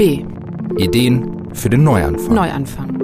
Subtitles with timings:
[0.00, 0.24] B.
[0.78, 2.34] Ideen für den Neuanfang.
[2.34, 3.02] Neuanfang.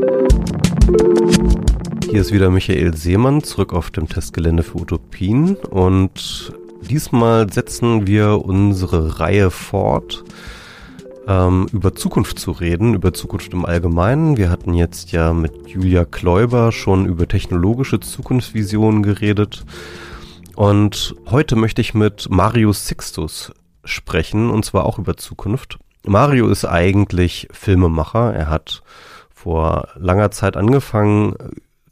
[2.11, 8.43] Hier ist wieder Michael Seemann zurück auf dem Testgelände für Utopien und diesmal setzen wir
[8.43, 10.25] unsere Reihe fort,
[11.29, 14.39] ähm, über Zukunft zu reden, über Zukunft im Allgemeinen.
[14.39, 19.67] Wir hatten jetzt ja mit Julia Kläuber schon über technologische Zukunftsvisionen geredet
[20.55, 23.53] und heute möchte ich mit Marius Sixtus
[23.85, 25.79] sprechen, und zwar auch über Zukunft.
[26.07, 28.35] Mario ist eigentlich Filmemacher.
[28.35, 28.83] Er hat
[29.35, 31.35] vor langer Zeit angefangen,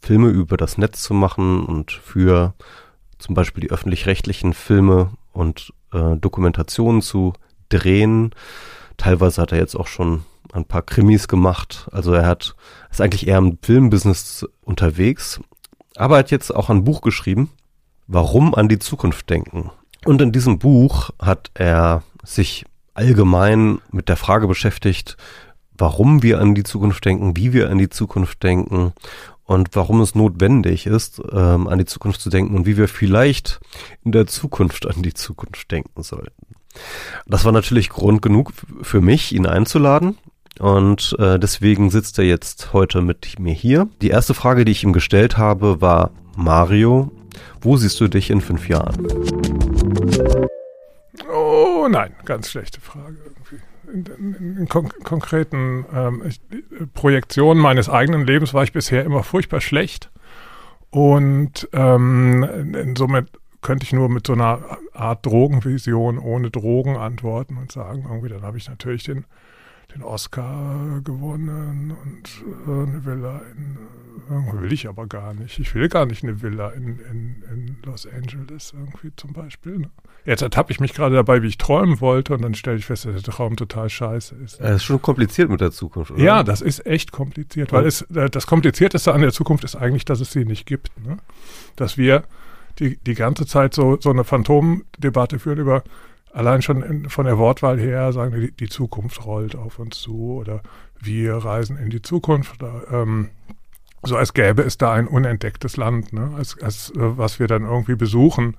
[0.00, 2.54] Filme über das Netz zu machen und für
[3.18, 7.32] zum Beispiel die öffentlich-rechtlichen Filme und äh, Dokumentationen zu
[7.68, 8.34] drehen.
[8.96, 11.88] Teilweise hat er jetzt auch schon ein paar Krimis gemacht.
[11.90, 12.54] Also er hat
[12.90, 15.40] ist eigentlich eher im Filmbusiness unterwegs,
[15.96, 17.50] aber er hat jetzt auch ein Buch geschrieben,
[18.06, 19.70] Warum an die Zukunft denken.
[20.04, 25.16] Und in diesem Buch hat er sich allgemein mit der Frage beschäftigt,
[25.76, 28.92] warum wir an die Zukunft denken, wie wir an die Zukunft denken
[29.44, 33.60] und warum es notwendig ist, ähm, an die Zukunft zu denken und wie wir vielleicht
[34.04, 36.54] in der Zukunft an die Zukunft denken sollten.
[37.26, 40.18] Das war natürlich Grund genug für mich, ihn einzuladen.
[40.60, 43.88] Und äh, deswegen sitzt er jetzt heute mit mir hier.
[44.02, 47.10] Die erste Frage, die ich ihm gestellt habe, war, Mario,
[47.60, 48.94] wo siehst du dich in fünf Jahren?
[51.34, 53.16] Oh nein, ganz schlechte Frage.
[53.92, 56.40] In, in, in kon konkreten ähm, ich,
[56.94, 60.10] Projektionen meines eigenen Lebens war ich bisher immer furchtbar schlecht.
[60.90, 63.28] Und ähm, somit
[63.62, 68.42] könnte ich nur mit so einer Art Drogenvision ohne Drogen antworten und sagen, irgendwie, dann
[68.42, 69.24] habe ich natürlich den
[69.94, 73.78] den Oscar gewonnen und äh, eine Villa in,
[74.28, 75.58] äh, will ich aber gar nicht.
[75.58, 79.78] Ich will gar nicht eine Villa in, in, in Los Angeles irgendwie zum Beispiel.
[79.78, 79.90] Ne?
[80.26, 83.04] Jetzt ertappe ich mich gerade dabei, wie ich träumen wollte und dann stelle ich fest,
[83.04, 84.58] dass der Traum total scheiße ist.
[84.58, 86.22] Das ist schon kompliziert mit der Zukunft, oder?
[86.22, 90.06] Ja, das ist echt kompliziert, weil es, äh, das Komplizierteste an der Zukunft ist eigentlich,
[90.06, 90.90] dass es sie nicht gibt.
[91.06, 91.18] Ne?
[91.76, 92.24] Dass wir
[92.78, 95.82] die, die ganze Zeit so, so eine Phantomdebatte führen über
[96.32, 100.38] allein schon in, von der Wortwahl her sagen, die, die, Zukunft rollt auf uns zu
[100.40, 100.62] oder
[101.00, 102.62] wir reisen in die Zukunft.
[102.62, 103.28] Oder, ähm,
[104.02, 106.32] so als gäbe es da ein unentdecktes Land, ne?
[106.36, 108.56] als, als äh, was wir dann irgendwie besuchen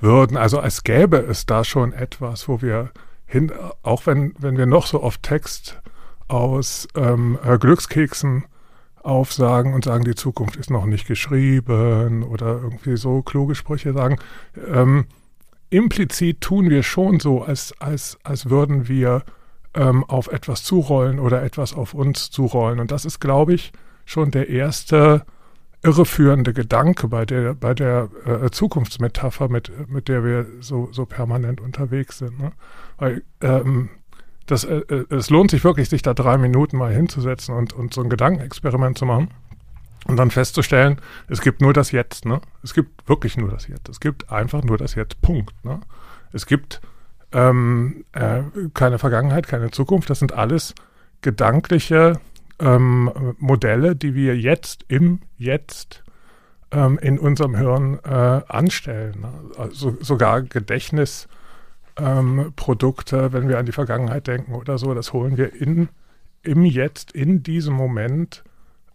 [0.00, 0.36] würden.
[0.36, 2.90] Also als gäbe es da schon etwas, wo wir
[3.26, 5.80] hin, auch wenn, wenn wir noch so oft Text
[6.28, 8.44] aus ähm, äh, Glückskeksen
[9.02, 14.18] aufsagen und sagen, die Zukunft ist noch nicht geschrieben oder irgendwie so kluge Sprüche sagen,
[14.70, 15.06] ähm,
[15.70, 19.22] implizit tun wir schon so, als, als, als würden wir
[19.74, 22.80] ähm, auf etwas zurollen oder etwas auf uns zurollen.
[22.80, 23.72] Und das ist, glaube ich,
[24.04, 25.24] schon der erste
[25.82, 31.60] irreführende Gedanke bei der, bei der äh, Zukunftsmetapher, mit, mit der wir so, so permanent
[31.60, 32.38] unterwegs sind.
[32.38, 32.52] Ne?
[32.96, 33.90] Weil ähm,
[34.46, 37.94] das, äh, äh es lohnt sich wirklich, sich da drei Minuten mal hinzusetzen und, und
[37.94, 39.28] so ein Gedankenexperiment zu machen.
[40.06, 42.40] Und dann festzustellen, es gibt nur das Jetzt, ne?
[42.62, 43.88] Es gibt wirklich nur das Jetzt.
[43.88, 45.52] Es gibt einfach nur das Jetzt, Punkt.
[45.64, 45.80] Ne?
[46.32, 46.80] Es gibt
[47.32, 48.40] ähm, äh,
[48.74, 50.08] keine Vergangenheit, keine Zukunft.
[50.08, 50.74] Das sind alles
[51.20, 52.20] gedankliche
[52.60, 56.04] ähm, Modelle, die wir jetzt im Jetzt
[56.70, 59.20] ähm, in unserem Hirn äh, anstellen.
[59.20, 59.32] Ne?
[59.56, 65.54] Also sogar Gedächtnisprodukte, ähm, wenn wir an die Vergangenheit denken oder so, das holen wir
[65.54, 65.88] in,
[66.42, 68.44] im Jetzt, in diesem Moment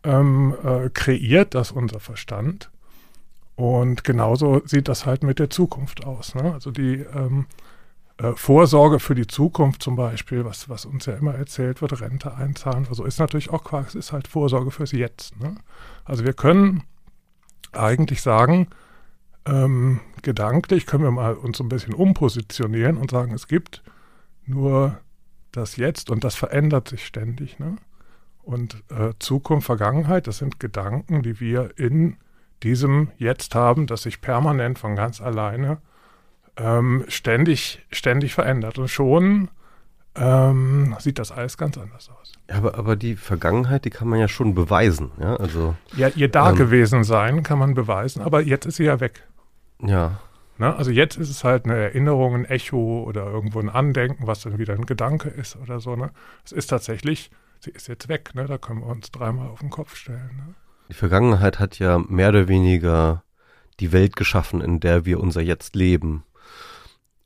[0.03, 2.69] ähm, äh, kreiert das unser Verstand.
[3.56, 6.35] Und genauso sieht das halt mit der Zukunft aus.
[6.35, 6.53] Ne?
[6.53, 7.44] Also die ähm, äh,
[8.35, 12.88] Vorsorge für die Zukunft zum Beispiel, was, was uns ja immer erzählt wird, Rente einzahlen,
[12.88, 15.39] also ist natürlich auch Quark, es ist halt Vorsorge fürs Jetzt.
[15.39, 15.56] Ne?
[16.06, 16.84] Also wir können
[17.72, 18.67] eigentlich sagen,
[19.45, 23.84] ähm, gedanklich können wir mal uns ein bisschen umpositionieren und sagen, es gibt
[24.45, 25.00] nur
[25.51, 27.59] das Jetzt und das verändert sich ständig.
[27.59, 27.75] Ne?
[28.41, 32.17] Und äh, Zukunft, Vergangenheit, das sind Gedanken, die wir in
[32.64, 35.79] diesem Jetzt haben, das sich permanent von ganz alleine
[36.58, 38.78] ähm, ständig, ständig verändert.
[38.78, 39.50] Und schon
[40.16, 42.34] ähm, sieht das alles ganz anders aus.
[42.50, 45.11] Ja, aber, aber die Vergangenheit, die kann man ja schon beweisen.
[45.20, 49.00] Ja, also, ja ihr da ähm, sein kann man beweisen, aber jetzt ist sie ja
[49.00, 49.28] weg.
[49.79, 50.20] Ja.
[50.58, 54.41] Na, also jetzt ist es halt eine Erinnerung, ein Echo oder irgendwo ein Andenken, was
[54.41, 55.96] dann wieder ein Gedanke ist oder so.
[55.96, 56.11] Ne?
[56.46, 57.32] Es ist tatsächlich
[57.64, 58.46] sie ist jetzt weg, ne?
[58.46, 60.32] Da können wir uns dreimal auf den Kopf stellen.
[60.35, 60.55] Ne?
[60.90, 63.23] Die Vergangenheit hat ja mehr oder weniger
[63.79, 66.23] die Welt geschaffen, in der wir unser Jetzt leben.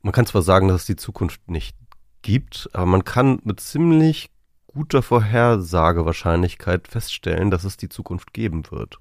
[0.02, 1.76] Man kann zwar sagen, dass es die Zukunft nicht
[2.22, 4.30] gibt, aber man kann mit ziemlich
[4.66, 8.98] guter Vorhersagewahrscheinlichkeit feststellen, dass es die Zukunft geben wird.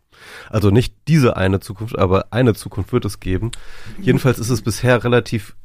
[0.49, 3.51] Also nicht diese eine Zukunft, aber eine Zukunft wird es geben.
[4.01, 5.55] Jedenfalls ist es bisher relativ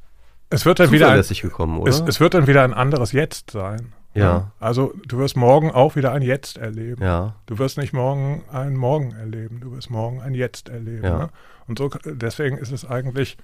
[0.50, 1.88] es wird dann wieder ein, gekommen, oder?
[1.88, 3.94] Es, es, wird dann wieder ein anderes Jetzt sein.
[4.12, 4.52] Ja.
[4.60, 7.02] Also du wirst morgen auch wieder ein Jetzt erleben.
[7.02, 7.36] Ja.
[7.46, 11.04] Du wirst nicht morgen ein Morgen erleben, du wirst morgen ein Jetzt erleben.
[11.04, 11.18] Ja.
[11.18, 11.28] Ne?
[11.66, 13.38] Und so deswegen ist es eigentlich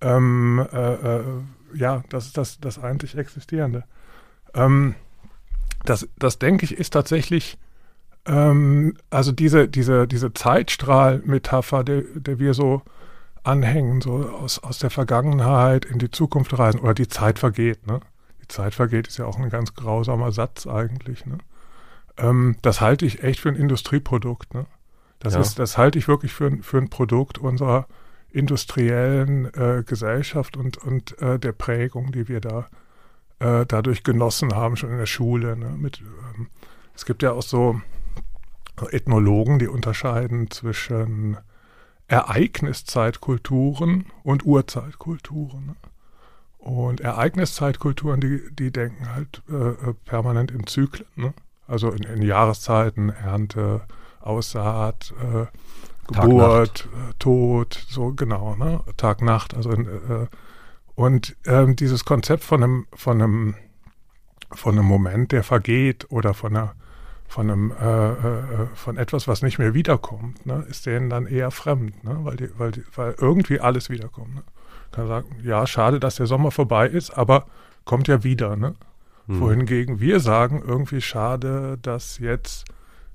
[0.00, 1.24] ähm, äh, äh,
[1.74, 3.84] ja, das ist das, das eigentlich Existierende.
[4.54, 4.94] Ähm,
[5.84, 7.58] das, das denke ich, ist tatsächlich
[8.26, 12.82] ähm, also diese, diese, diese Zeitstrahl-Metapher, der, der wir so
[13.44, 18.00] anhängen, so aus, aus der Vergangenheit in die Zukunft reisen, oder die Zeit vergeht, ne?
[18.42, 21.38] Die Zeit vergeht ist ja auch ein ganz grausamer Satz eigentlich, ne?
[22.18, 24.66] Ähm, das halte ich echt für ein Industrieprodukt, ne?
[25.20, 25.40] Das, Ja.
[25.40, 27.86] ist, das halte ich wirklich für, für ein Produkt unserer
[28.36, 32.68] industriellen äh, Gesellschaft und, und äh, der Prägung, die wir da
[33.38, 35.56] äh, dadurch genossen haben, schon in der Schule.
[35.56, 35.70] Ne?
[35.78, 36.02] Mit,
[36.36, 36.48] ähm,
[36.94, 37.80] es gibt ja auch so
[38.90, 41.38] Ethnologen, die unterscheiden zwischen
[42.08, 45.66] Ereigniszeitkulturen und Urzeitkulturen.
[45.66, 45.76] Ne?
[46.58, 51.08] Und Ereigniszeitkulturen, die, die denken halt äh, äh, permanent in Zyklen.
[51.14, 51.32] Ne?
[51.66, 53.80] Also in, in Jahreszeiten, Ernte,
[54.20, 55.46] Aussaat, äh,
[56.06, 58.80] Geburt, äh, Tod, so genau, ne?
[58.96, 59.54] Tag, Nacht.
[59.54, 60.26] Also in, äh,
[60.94, 63.54] und ähm, dieses Konzept von einem, von einem,
[64.52, 66.74] von einem Moment, der vergeht oder von einer,
[67.28, 71.50] von einem, äh, äh, von etwas, was nicht mehr wiederkommt, ne, ist denen dann eher
[71.50, 74.34] fremd, ne, weil die, weil die, weil irgendwie alles wiederkommt.
[74.36, 74.42] Ne.
[74.92, 77.46] Kann sagen, ja, schade, dass der Sommer vorbei ist, aber
[77.84, 78.74] kommt ja wieder, ne.
[79.26, 79.40] Hm.
[79.40, 82.64] Wohingegen wir sagen, irgendwie schade, dass jetzt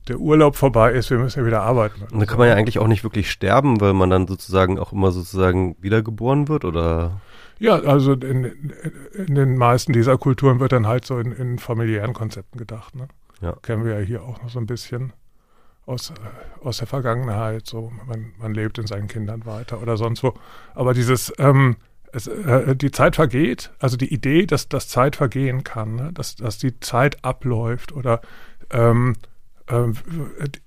[0.08, 2.04] der Urlaub vorbei ist, wir müssen ja wieder arbeiten.
[2.12, 4.92] Und da kann man ja eigentlich auch nicht wirklich sterben, weil man dann sozusagen auch
[4.92, 7.22] immer sozusagen wiedergeboren wird, oder?
[7.60, 8.74] Ja, also in,
[9.14, 12.96] in den meisten dieser Kulturen wird dann halt so in, in familiären Konzepten gedacht.
[12.96, 13.08] Ne?
[13.42, 13.56] Ja.
[13.62, 15.14] Kennen wir ja hier auch noch so ein bisschen
[15.86, 16.12] aus,
[16.64, 17.68] aus der Vergangenheit.
[17.68, 20.34] So, man, man lebt in seinen Kindern weiter oder sonst wo.
[20.74, 21.76] Aber dieses, ähm,
[22.12, 26.12] es, äh, die Zeit vergeht, also die Idee, dass, dass Zeit vergehen kann, ne?
[26.14, 28.22] dass, dass die Zeit abläuft oder
[28.72, 29.16] ähm,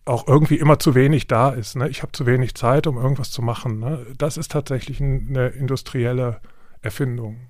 [0.04, 1.76] auch irgendwie immer zu wenig da ist.
[1.76, 1.88] Ne?
[1.88, 3.80] Ich habe zu wenig Zeit, um irgendwas zu machen.
[3.80, 4.06] Ne?
[4.16, 6.40] Das ist tatsächlich ein, eine industrielle
[6.80, 7.48] Erfindung.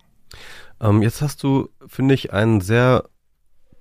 [0.81, 3.05] Ähm, jetzt hast du, finde ich, einen sehr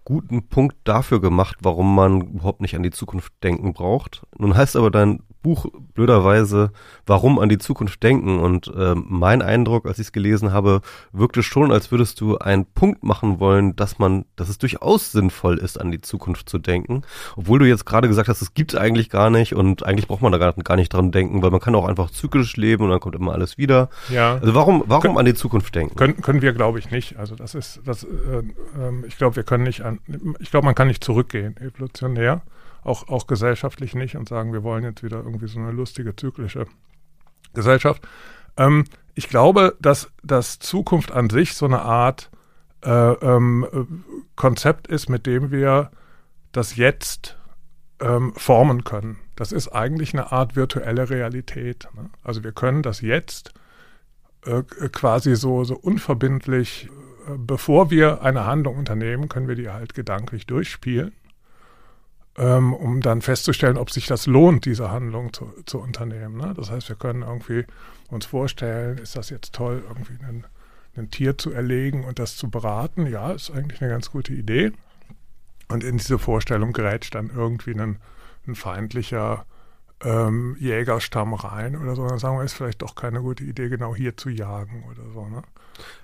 [0.06, 4.24] guten Punkt dafür gemacht, warum man überhaupt nicht an die Zukunft denken braucht.
[4.38, 6.72] Nun heißt aber dein Buch blöderweise,
[7.06, 8.40] warum an die Zukunft denken.
[8.40, 10.82] Und ähm, mein Eindruck, als ich es gelesen habe,
[11.12, 15.58] wirkte schon, als würdest du einen Punkt machen wollen, dass man, dass es durchaus sinnvoll
[15.60, 17.04] ist, an die Zukunft zu denken.
[17.36, 20.22] Obwohl du jetzt gerade gesagt hast, es gibt es eigentlich gar nicht und eigentlich braucht
[20.22, 22.90] man da gar, gar nicht dran denken, weil man kann auch einfach zyklisch leben und
[22.90, 23.90] dann kommt immer alles wieder.
[24.10, 24.36] Ja.
[24.36, 25.96] Also warum, warum Können- an die Zukunft denken?
[25.96, 27.18] Können, können wir, glaube ich, nicht.
[27.18, 28.08] Also das ist, das, äh,
[28.80, 30.00] ähm, ich glaube, wir können nicht an,
[30.40, 32.42] ich glaube, man kann nicht zurückgehen, evolutionär,
[32.84, 36.66] auch, auch gesellschaftlich nicht und sagen, wir wollen jetzt wieder irgendwie so eine lustige, zyklische
[37.54, 38.08] Gesellschaft.
[38.58, 38.86] Ähm,
[39.16, 42.30] ich glaube, dass, dass Zukunft an sich so eine Art
[42.84, 43.86] äh, ähm, äh,
[44.36, 45.92] Konzept ist, mit dem wir
[46.52, 47.38] das Jetzt
[48.00, 49.20] ähm, formen können.
[49.36, 51.88] Das ist eigentlich eine Art virtuelle Realität.
[51.96, 52.10] Ne?
[52.24, 53.54] Also wir können das Jetzt
[54.46, 56.90] äh, quasi so, so unverbindlich,
[57.28, 61.14] äh, bevor wir eine Handlung unternehmen, können wir die halt gedanklich durchspielen,
[62.38, 66.38] ähm, um dann festzustellen, ob sich das lohnt, diese Handlung zu, zu unternehmen.
[66.38, 66.54] Ne?
[66.56, 67.66] Das heißt, wir können irgendwie
[68.10, 70.46] uns vorstellen, ist das jetzt toll, irgendwie ein,
[70.96, 73.08] ein Tier zu erlegen und das zu braten?
[73.08, 74.72] Ja, ist eigentlich eine ganz gute Idee.
[75.68, 77.98] Und in diese Vorstellung grätscht dann irgendwie ein,
[78.48, 79.46] ein feindlicher
[80.04, 83.96] ähm, Jägerstamm rein oder so, dann sagen wir, ist vielleicht doch keine gute Idee, genau
[83.96, 85.28] hier zu jagen oder so.
[85.28, 85.44] Ne?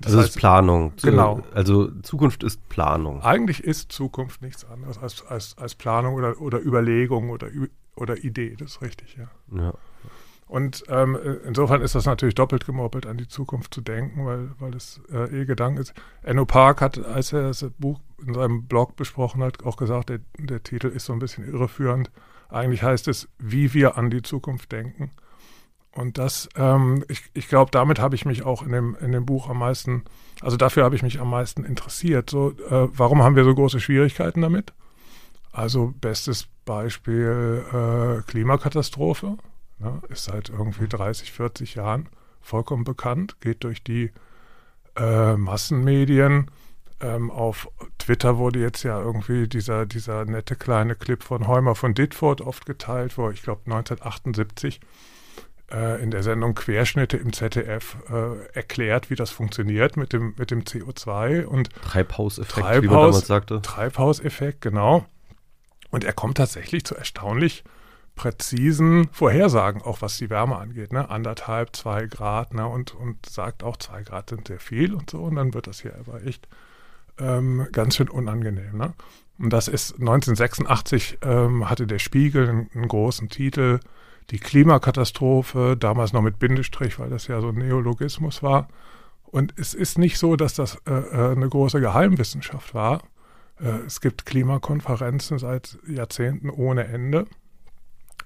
[0.02, 0.94] Das, ist Planung.
[1.02, 1.42] Genau.
[1.54, 3.22] Also Zukunft ist Planung.
[3.22, 7.48] Eigentlich ist Zukunft nichts anderes als, als, als Planung oder, oder Überlegung oder,
[7.96, 9.28] oder Idee, das ist richtig, ja.
[9.58, 9.74] Ja.
[10.48, 11.16] Und ähm,
[11.46, 15.42] insofern ist das natürlich doppelt gemoppelt, an die Zukunft zu denken, weil, weil es äh,
[15.42, 15.94] eh Gedanke ist.
[16.24, 20.22] Enno Park hat, als er das Buch in seinem Blog besprochen hat, auch gesagt, der,
[20.40, 22.10] der Titel ist so ein bisschen irreführend.
[22.50, 25.12] Eigentlich heißt es, wie wir an die Zukunft denken.
[25.92, 29.26] Und das, ähm, ich, ich glaube, damit habe ich mich auch in dem, in dem
[29.26, 30.04] Buch am meisten,
[30.42, 32.30] also dafür habe ich mich am meisten interessiert.
[32.30, 34.74] So, äh, warum haben wir so große Schwierigkeiten damit?
[35.52, 39.38] Also bestes Beispiel äh, Klimakatastrophe.
[39.80, 42.10] Ne, ist seit irgendwie 30, 40 Jahren
[42.42, 44.12] vollkommen bekannt, geht durch die
[44.96, 46.52] äh, Massenmedien.
[47.02, 51.94] Ähm, auf Twitter wurde jetzt ja irgendwie dieser, dieser nette kleine Clip von Heumer von
[51.94, 54.82] Ditford oft geteilt, wo ich glaube 1978
[55.72, 60.52] äh, in der Sendung Querschnitte im ZDF äh, erklärt, wie das funktioniert mit dem, mit
[60.52, 63.62] dem CO2 und Treibhauseffekt, wie man Treibhaus- damals sagte.
[63.62, 65.06] Treibhauseffekt, genau.
[65.92, 67.64] Und er kommt tatsächlich zu erstaunlich
[68.16, 71.10] präzisen Vorhersagen, auch was die Wärme angeht, ne?
[71.10, 72.68] Anderthalb, zwei Grad, ne?
[72.68, 75.24] Und, und sagt auch, zwei Grad sind sehr viel und so.
[75.24, 76.48] Und dann wird das hier aber echt
[77.20, 78.78] ähm, ganz schön unangenehm.
[78.78, 78.94] Ne?
[79.40, 83.80] Und das ist 1986 ähm, hatte der Spiegel einen, einen, großen Titel,
[84.32, 88.68] die Klimakatastrophe, damals noch mit Bindestrich, weil das ja so ein Neologismus war.
[89.24, 93.02] Und es ist nicht so, dass das äh, äh eine große Geheimwissenschaft war.
[93.60, 97.26] Äh, es gibt Klimakonferenzen seit Jahrzehnten ohne Ende.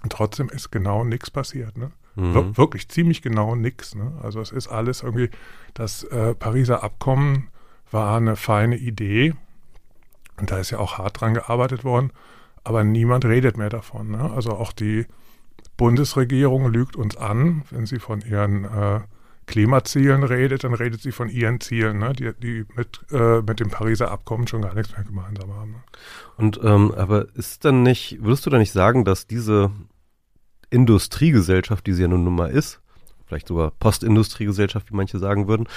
[0.02, 1.78] Und trotzdem ist genau nichts passiert.
[1.78, 1.92] Ne?
[2.16, 2.34] Mhm.
[2.34, 3.96] Wir wirklich ziemlich genau nichts.
[3.96, 4.14] Ne?
[4.22, 5.30] Also es ist alles irgendwie,
[5.74, 7.50] das äh, Pariser Abkommen
[7.94, 9.34] war eine feine Idee.
[10.40, 12.12] Und da ist ja auch hart dran gearbeitet worden.
[12.64, 14.12] Aber niemand redet mehr davon.
[14.12, 14.32] Ne?
[14.32, 15.06] Also auch die
[15.78, 19.02] Bundesregierung lügt uns an, wenn sie von ihren äh,
[19.46, 22.14] Klimazielen redet, dann redet sie von ihren Zielen, ne?
[22.14, 25.72] die, die mit, äh, mit dem Pariser Abkommen schon gar nichts mehr gemeinsam haben.
[25.72, 25.84] Ne?
[26.38, 29.72] Und ähm, aber ist dann nicht, würdest du da nicht sagen, dass diese
[30.70, 32.82] Industriegesellschaft, die sie ja nun mal ist,
[33.26, 35.68] vielleicht sogar Postindustriegesellschaft, wie manche sagen würden,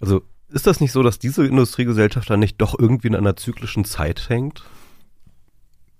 [0.00, 3.84] also ist das nicht so, dass diese Industriegesellschaft dann nicht doch irgendwie in einer zyklischen
[3.84, 4.62] Zeit hängt?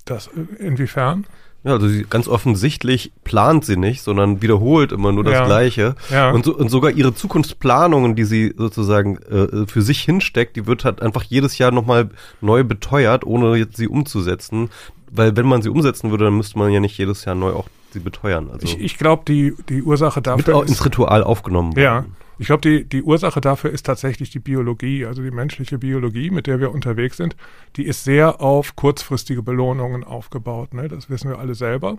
[0.04, 1.26] Das äh, inwiefern?
[1.64, 5.44] Ja, also sie, ganz offensichtlich plant sie nicht, sondern wiederholt immer nur das ja.
[5.44, 5.96] Gleiche.
[6.08, 6.30] Ja.
[6.30, 10.84] Und, so, und sogar ihre Zukunftsplanungen, die sie sozusagen äh, für sich hinsteckt, die wird
[10.84, 14.70] halt einfach jedes Jahr nochmal neu beteuert, ohne jetzt sie umzusetzen.
[15.10, 17.68] Weil wenn man sie umsetzen würde, dann müsste man ja nicht jedes Jahr neu auch
[17.92, 18.50] sie beteuern.
[18.52, 20.54] Also ich, ich glaube, die, die Ursache dafür.
[20.54, 21.82] Mit ist, ins Ritual aufgenommen worden.
[21.82, 22.04] Ja.
[22.38, 26.46] Ich glaube, die, die Ursache dafür ist tatsächlich die Biologie, also die menschliche Biologie, mit
[26.46, 27.36] der wir unterwegs sind.
[27.76, 30.72] Die ist sehr auf kurzfristige Belohnungen aufgebaut.
[30.72, 30.88] Ne?
[30.88, 31.98] Das wissen wir alle selber.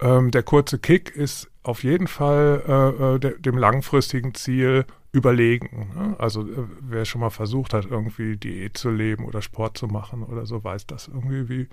[0.00, 5.92] Ähm, der kurze Kick ist auf jeden Fall äh, äh de, dem langfristigen Ziel überlegen.
[5.94, 6.16] Ne?
[6.18, 10.22] Also äh, wer schon mal versucht hat, irgendwie Diät zu leben oder Sport zu machen
[10.22, 11.68] oder so, weiß das irgendwie, wie,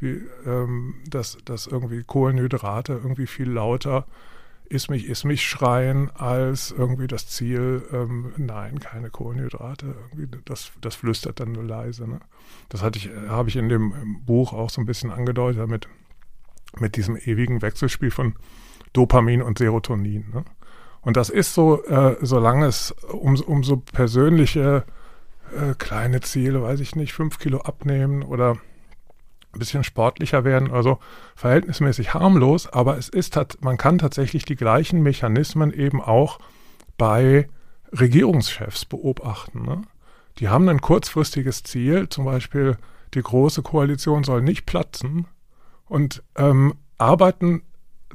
[0.00, 4.06] wie ähm, dass, dass irgendwie Kohlenhydrate irgendwie viel lauter
[4.66, 9.94] ist mich, ist mich schreien als irgendwie das Ziel, ähm, nein, keine Kohlenhydrate.
[10.12, 12.08] Irgendwie das, das flüstert dann nur leise.
[12.08, 12.20] Ne?
[12.68, 15.88] Das hatte ich, habe ich in dem Buch auch so ein bisschen angedeutet mit,
[16.78, 18.34] mit diesem ewigen Wechselspiel von
[18.92, 20.30] Dopamin und Serotonin.
[20.32, 20.44] Ne?
[21.02, 24.84] Und das ist so, äh, solange es um, um persönliche
[25.54, 28.56] äh, kleine Ziele, weiß ich nicht, fünf Kilo abnehmen oder
[29.56, 30.98] ein bisschen sportlicher werden, also
[31.34, 36.38] verhältnismäßig harmlos, aber es ist, man kann tatsächlich die gleichen Mechanismen eben auch
[36.98, 37.48] bei
[37.92, 39.62] Regierungschefs beobachten.
[39.62, 39.82] Ne?
[40.38, 42.76] Die haben ein kurzfristiges Ziel, zum Beispiel
[43.14, 45.26] die große Koalition soll nicht platzen
[45.86, 47.62] und ähm, arbeiten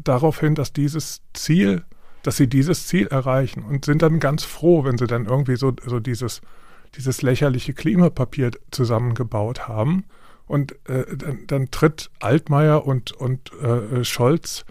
[0.01, 1.83] darauf hin, dass dieses Ziel,
[2.24, 5.74] dass sie dieses Ziel erreichen und sind dann ganz froh, wenn sie dann irgendwie so,
[5.86, 6.41] so dieses,
[6.95, 10.05] dieses lächerliche Klimapapier zusammengebaut haben
[10.51, 14.65] und äh, dann, dann, tritt Altmaier und, und äh, Scholz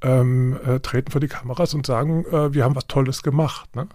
[0.00, 3.76] ähm, äh, treten vor die Kameras und sagen, äh, wir haben was Tolles gemacht.
[3.76, 3.88] Ne?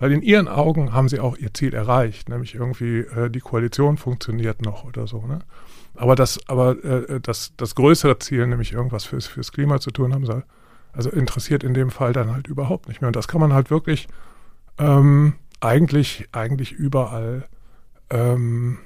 [0.00, 3.98] Weil in ihren Augen haben sie auch ihr Ziel erreicht, nämlich irgendwie äh, die Koalition
[3.98, 5.24] funktioniert noch oder so.
[5.24, 5.38] Ne?
[5.94, 10.12] Aber das, aber äh, das, das größere Ziel, nämlich irgendwas fürs, fürs Klima zu tun,
[10.12, 10.42] haben sie
[10.92, 13.06] also interessiert in dem Fall dann halt überhaupt nicht mehr.
[13.06, 14.08] Und das kann man halt wirklich
[14.78, 17.44] ähm, eigentlich, eigentlich überall
[18.10, 18.78] ähm,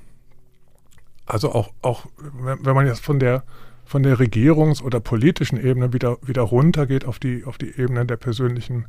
[1.26, 3.45] also auch, auch wenn man jetzt von der,
[3.85, 8.16] von der Regierungs- oder politischen Ebene wieder, wieder runtergeht auf die, auf die Ebene der
[8.16, 8.87] persönlichen,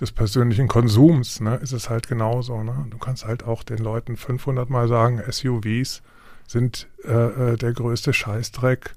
[0.00, 2.62] des persönlichen Konsums, ne, ist es halt genauso.
[2.62, 2.86] Ne?
[2.90, 6.02] Du kannst halt auch den Leuten 500 Mal sagen, SUVs
[6.46, 8.94] sind äh, äh, der größte Scheißdreck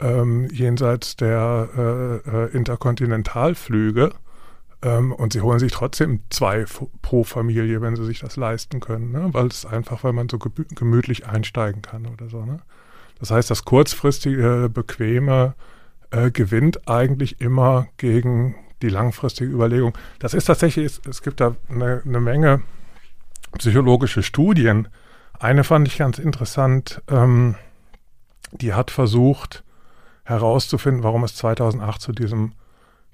[0.00, 4.12] ähm, jenseits der äh, äh Interkontinentalflüge.
[4.82, 6.64] Ähm, und sie holen sich trotzdem zwei
[7.02, 9.28] pro Familie, wenn sie sich das leisten können, ne?
[9.32, 12.44] weil es einfach, weil man so gemütlich einsteigen kann oder so.
[12.44, 12.58] Ne?
[13.18, 15.54] Das heißt, das kurzfristige, bequeme
[16.10, 19.96] äh, gewinnt eigentlich immer gegen die langfristige Überlegung.
[20.18, 22.62] Das ist tatsächlich, es, es gibt da eine, eine, Menge
[23.56, 24.88] psychologische Studien.
[25.38, 27.54] Eine fand ich ganz interessant, ähm,
[28.50, 29.62] die hat versucht
[30.24, 32.52] herauszufinden, warum es 2008 zu diesem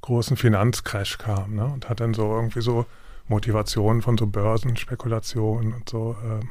[0.01, 1.67] großen Finanzcrash kam ne?
[1.67, 2.87] und hat dann so irgendwie so
[3.27, 6.51] Motivationen von so Börsenspekulationen und so ähm,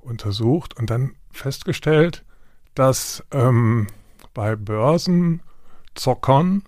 [0.00, 2.24] untersucht und dann festgestellt,
[2.74, 3.86] dass ähm,
[4.34, 6.62] bei Börsenzockern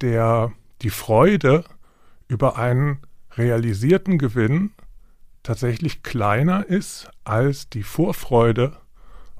[0.00, 1.64] der, die Freude
[2.28, 2.98] über einen
[3.32, 4.72] realisierten Gewinn
[5.42, 8.76] tatsächlich kleiner ist als die Vorfreude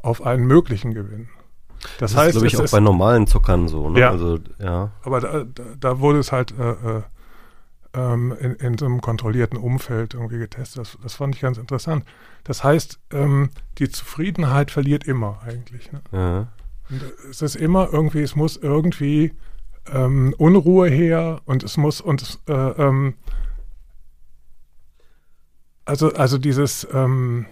[0.02, 1.28] auf einen möglichen Gewinn.
[1.98, 3.90] Das, das heißt, glaube ich, auch bei normalen Zuckern so.
[3.90, 4.00] Ne?
[4.00, 4.10] Ja.
[4.10, 4.90] Also, ja.
[5.02, 5.44] Aber da,
[5.78, 7.02] da, wurde es halt äh, äh,
[7.94, 10.80] ähm, in, in, so einem kontrollierten Umfeld irgendwie getestet.
[10.80, 12.04] Das, das fand ich ganz interessant.
[12.44, 15.92] Das heißt, ähm, die Zufriedenheit verliert immer eigentlich.
[15.92, 16.00] Ne?
[16.12, 16.48] Ja.
[16.90, 19.32] Und es ist immer irgendwie, es muss irgendwie
[19.92, 23.14] ähm, Unruhe her und es muss und äh, ähm,
[25.84, 27.46] also also dieses ähm,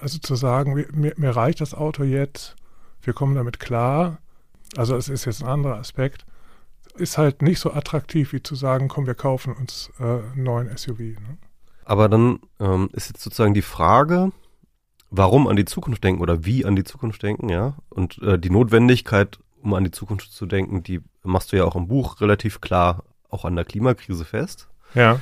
[0.00, 2.56] also zu sagen, mir, mir reicht das Auto jetzt,
[3.02, 4.18] wir kommen damit klar,
[4.76, 6.24] also es ist jetzt ein anderer Aspekt,
[6.96, 10.76] ist halt nicht so attraktiv wie zu sagen, komm, wir kaufen uns äh, einen neuen
[10.76, 10.98] SUV.
[10.98, 11.38] Ne?
[11.84, 14.32] Aber dann ähm, ist jetzt sozusagen die Frage,
[15.10, 17.76] warum an die Zukunft denken oder wie an die Zukunft denken, ja.
[17.88, 21.76] Und äh, die Notwendigkeit, um an die Zukunft zu denken, die machst du ja auch
[21.76, 24.68] im Buch relativ klar auch an der Klimakrise fest.
[24.94, 25.20] Ja.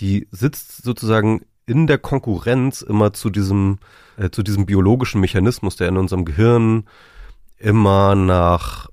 [0.00, 3.78] Die sitzt sozusagen in der Konkurrenz immer zu diesem,
[4.16, 6.84] äh, zu diesem biologischen Mechanismus, der in unserem Gehirn
[7.58, 8.88] immer nach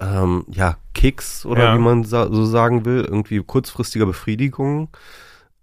[0.00, 1.74] ähm, ja, Kicks oder Ja.
[1.74, 4.88] wie man sa so sagen will, irgendwie kurzfristiger Befriedigung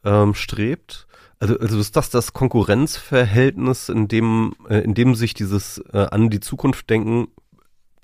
[0.03, 1.07] ähm, strebt.
[1.39, 6.29] Also, also ist das das Konkurrenzverhältnis, in dem, äh, in dem sich dieses äh, an
[6.29, 7.27] die Zukunft denken,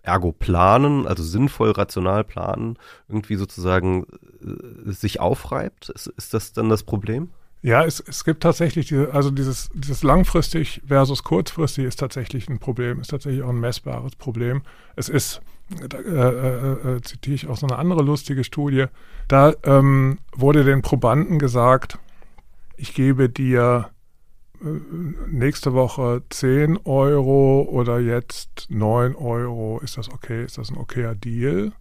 [0.02, 4.06] ergo planen, also sinnvoll, rational planen, irgendwie sozusagen
[4.42, 5.90] äh, sich aufreibt?
[5.90, 7.30] Ist, ist das dann das Problem?
[7.62, 12.60] Ja, es, es gibt tatsächlich diese, also dieses, dieses langfristig versus kurzfristig ist tatsächlich ein
[12.60, 14.62] Problem, ist tatsächlich auch ein messbares Problem.
[14.96, 15.42] Es ist,
[15.90, 18.86] da, äh, äh, äh, zitiere ich auch so eine andere lustige Studie,
[19.28, 22.00] da ähm, wurde den Probanden gesagt,
[22.78, 23.90] ich gebe dir
[24.64, 24.68] äh,
[25.28, 31.14] nächste Woche 10 Euro oder jetzt 9 Euro, ist das okay, ist das ein okayer
[31.14, 31.74] Deal?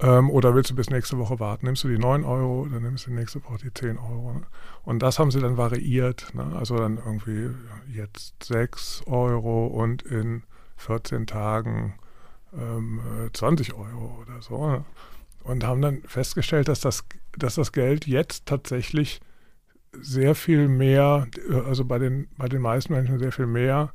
[0.00, 1.66] Ähm, oder willst du bis nächste Woche warten?
[1.66, 4.34] Nimmst du die 9 Euro oder nimmst du nächste Woche die 10 Euro?
[4.34, 4.42] Ne?
[4.82, 6.34] Und das haben sie dann variiert.
[6.34, 6.44] Ne?
[6.56, 7.50] Also dann irgendwie
[7.92, 10.42] jetzt 6 Euro und in
[10.76, 11.94] 14 Tagen
[12.52, 14.66] ähm, äh, 20 Euro oder so.
[14.68, 14.84] Ne?
[15.44, 17.04] Und haben dann festgestellt, dass das,
[17.38, 19.20] dass das Geld jetzt tatsächlich
[19.92, 23.92] sehr viel mehr, äh, also bei den, bei den meisten Menschen sehr viel mehr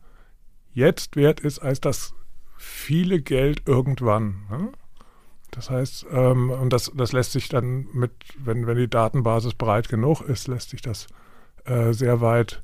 [0.71, 2.13] jetzt wert ist, als das
[2.57, 4.45] viele Geld irgendwann.
[4.49, 4.71] Ne?
[5.59, 9.89] Das heißt, ähm, und das, das lässt sich dann mit, wenn, wenn die Datenbasis breit
[9.89, 11.07] genug ist, lässt sich das
[11.65, 12.63] äh, sehr weit,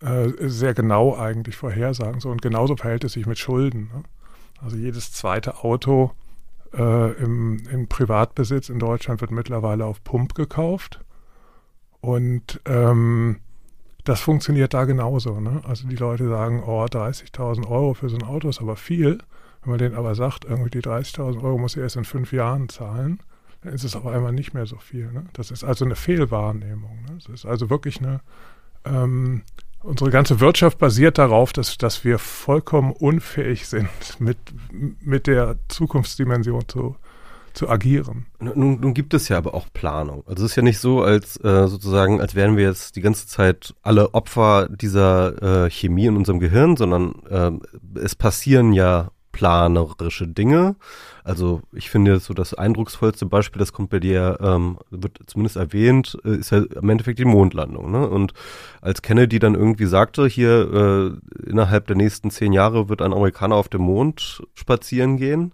[0.00, 2.20] äh, sehr genau eigentlich vorhersagen.
[2.20, 3.90] So, und genauso verhält es sich mit Schulden.
[3.92, 4.02] Ne?
[4.62, 6.12] Also jedes zweite Auto
[6.72, 11.04] äh, im, im Privatbesitz in Deutschland wird mittlerweile auf Pump gekauft.
[12.00, 13.40] Und ähm,
[14.04, 15.38] das funktioniert da genauso.
[15.38, 15.60] Ne?
[15.68, 19.18] Also die Leute sagen, oh, 30.000 Euro für so ein Auto ist aber viel.
[19.66, 22.68] Wenn man denen aber sagt, irgendwie die 30.000 Euro muss ich erst in fünf Jahren
[22.68, 23.18] zahlen,
[23.62, 25.10] dann ist es auf einmal nicht mehr so viel.
[25.10, 25.24] Ne?
[25.32, 27.02] Das ist also eine Fehlwahrnehmung.
[27.08, 27.16] Ne?
[27.16, 28.20] Das ist also wirklich eine,
[28.84, 29.42] ähm,
[29.82, 33.88] unsere ganze Wirtschaft basiert darauf, dass, dass wir vollkommen unfähig sind,
[34.20, 34.38] mit,
[34.70, 36.94] mit der Zukunftsdimension zu,
[37.52, 38.26] zu agieren.
[38.38, 40.22] Nun, nun gibt es ja aber auch Planung.
[40.28, 43.26] Also es ist ja nicht so, als äh, sozusagen, als wären wir jetzt die ganze
[43.26, 50.26] Zeit alle Opfer dieser äh, Chemie in unserem Gehirn, sondern äh, es passieren ja planerische
[50.26, 50.76] Dinge.
[51.22, 56.16] Also ich finde so das eindrucksvollste Beispiel, das kommt bei dir, ähm, wird zumindest erwähnt,
[56.24, 57.90] äh, ist ja im Endeffekt die Mondlandung.
[57.90, 58.08] Ne?
[58.08, 58.32] Und
[58.80, 63.56] als Kennedy dann irgendwie sagte, hier äh, innerhalb der nächsten zehn Jahre wird ein Amerikaner
[63.56, 65.52] auf dem Mond spazieren gehen,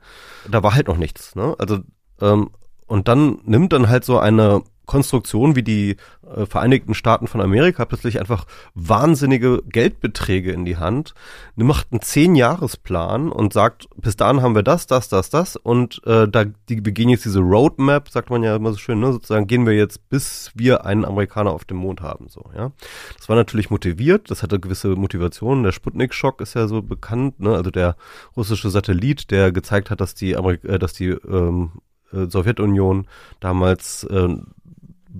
[0.48, 1.34] da war halt noch nichts.
[1.34, 1.56] Ne?
[1.58, 1.80] Also
[2.20, 2.50] ähm,
[2.86, 4.62] und dann nimmt dann halt so eine
[4.92, 5.96] Konstruktion wie die
[6.36, 11.14] äh, Vereinigten Staaten von Amerika plötzlich einfach wahnsinnige Geldbeträge in die Hand,
[11.56, 16.28] macht einen Zehn-Jahres-Plan und sagt, bis dahin haben wir das, das, das, das und äh,
[16.28, 19.46] da die, wir gehen jetzt diese Roadmap, sagt man ja immer so schön, ne, sozusagen
[19.46, 22.70] gehen wir jetzt, bis wir einen Amerikaner auf dem Mond haben, so, ja.
[23.16, 27.54] Das war natürlich motiviert, das hatte gewisse Motivationen, der Sputnik-Schock ist ja so bekannt, ne,
[27.54, 27.96] also der
[28.36, 31.70] russische Satellit, der gezeigt hat, dass die, Amerik äh, dass die ähm,
[32.12, 33.06] äh, Sowjetunion
[33.40, 34.28] damals äh,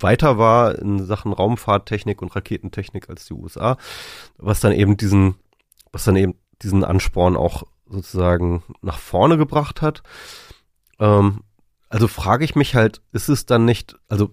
[0.02, 3.76] weiter war in Sachen Raumfahrttechnik und Raketentechnik als die USA,
[4.38, 5.36] was dann eben diesen,
[5.92, 10.02] was dann eben diesen Ansporn auch sozusagen nach vorne gebracht hat.
[10.98, 11.40] Ähm,
[11.88, 14.30] also frage ich mich halt, ist es dann nicht, also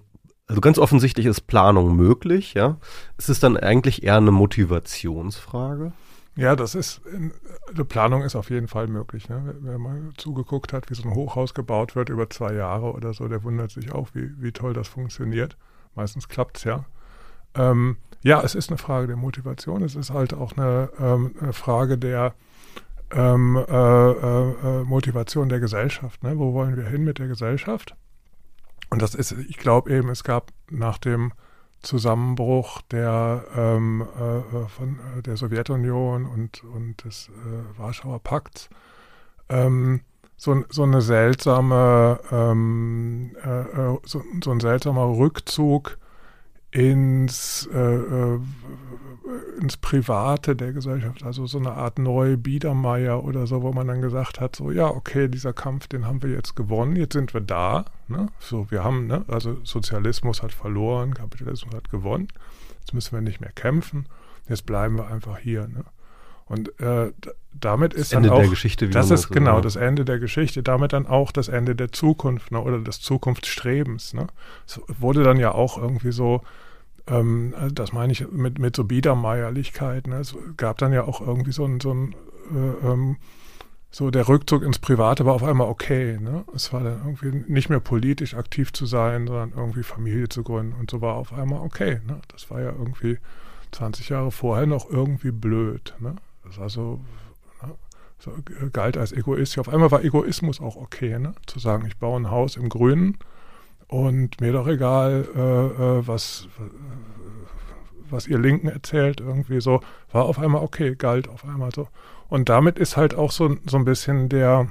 [0.50, 2.78] also ganz offensichtlich ist Planung möglich, ja.
[3.20, 5.94] Ist es dann eigentlich eher eine Motivationsfrage?
[6.40, 9.28] Ja, das ist, eine Planung ist auf jeden Fall möglich.
[9.28, 9.56] Ne?
[9.60, 13.28] Wer mal zugeguckt hat, wie so ein Hochhaus gebaut wird über zwei Jahre oder so,
[13.28, 15.58] der wundert sich auch, wie, wie toll das funktioniert.
[15.96, 16.86] Meistens klappt es ja.
[17.56, 19.84] Ähm, ja, es ist eine Frage der Motivation.
[19.84, 22.34] Es ist halt auch eine, ähm, eine Frage der
[23.12, 26.24] ähm, äh, äh, Motivation der Gesellschaft.
[26.24, 26.38] Ne?
[26.40, 27.98] Wo wollen wir hin mit der Gesellschaft?
[28.90, 31.34] Und das ist, ich glaube eben, es gab nach dem
[31.82, 38.70] Zusammenbruch der, ähm, äh, von äh, der Sowjetunion und, und des äh, Warschauer Pakts.
[39.50, 40.02] Ähm,
[40.38, 45.98] so, so eine seltsame, ähm, äh, so, so, ein seltsamer Rückzug
[46.72, 48.38] ins, äh,
[49.60, 54.02] ins Private der Gesellschaft, also so eine Art neue Biedermeier oder so, wo man dann
[54.02, 57.42] gesagt hat, so ja, okay, dieser Kampf, den haben wir jetzt gewonnen, jetzt sind wir
[57.42, 58.28] da, ne?
[58.40, 59.26] so wir haben, ne?
[59.28, 62.28] also Sozialismus hat verloren, Kapitalismus hat gewonnen,
[62.80, 64.06] jetzt müssen wir nicht mehr kämpfen
[64.50, 65.68] Jetzt bleiben wir einfach hier.
[65.68, 65.86] Ne?
[66.50, 67.12] Und äh,
[67.54, 68.88] damit ist Ende dann auch der Geschichte.
[68.88, 69.62] Wie das ist genau ja.
[69.62, 70.64] das Ende der Geschichte.
[70.64, 74.14] Damit dann auch das Ende der Zukunft ne, oder des Zukunftsstrebens.
[74.14, 74.28] Ne?
[74.68, 76.42] Es wurde dann ja auch irgendwie so
[77.10, 80.08] ähm, das meine ich mit, mit so Biedermeierlichkeit.
[80.08, 80.18] Ne?
[80.18, 82.16] Es gab dann ja auch irgendwie so ein, so ein
[82.52, 83.18] äh, ähm,
[83.92, 86.20] so der Rückzug ins Private war auf einmal okay.
[86.20, 86.46] Ne?
[86.56, 90.74] Es war dann irgendwie nicht mehr politisch aktiv zu sein, sondern irgendwie Familie zu gründen
[90.80, 92.00] und so war auf einmal okay.
[92.06, 92.20] Ne?
[92.28, 93.18] Das war ja irgendwie
[93.72, 95.96] 20 Jahre vorher noch irgendwie blöd.
[96.00, 96.16] Ne?
[96.50, 97.00] Das war so,
[97.62, 97.76] ne?
[98.18, 98.34] so
[98.74, 99.58] galt als Egoist.
[99.60, 101.34] Auf einmal war Egoismus auch okay, ne?
[101.46, 103.18] zu sagen, ich baue ein Haus im Grünen
[103.88, 106.48] und mir doch egal, äh, äh, was,
[108.10, 109.82] was ihr Linken erzählt, irgendwie so,
[110.12, 111.88] war auf einmal okay, galt auf einmal so.
[112.28, 114.68] Und damit ist halt auch so, so ein bisschen der,